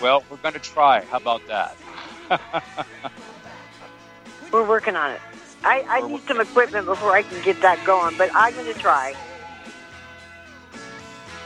[0.00, 1.02] well, we're going to try.
[1.04, 1.76] How about that?
[4.52, 5.20] We're working on it.
[5.64, 8.74] I, I need some equipment before I can get that going, but I'm going to
[8.74, 9.14] try.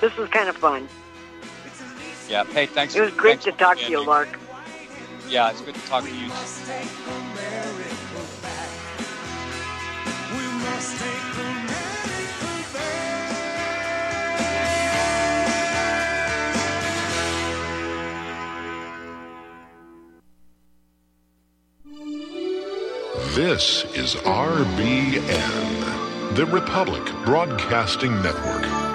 [0.01, 0.89] This was kind of fun.
[2.29, 2.45] yeah.
[2.45, 2.95] Hey, thanks.
[2.95, 4.07] It was great to talk to you, here.
[4.07, 4.39] Lark.
[5.29, 6.31] Yeah, it's good to talk to you.
[23.35, 25.25] This is RBN,
[26.35, 28.90] the Republic Broadcasting Network.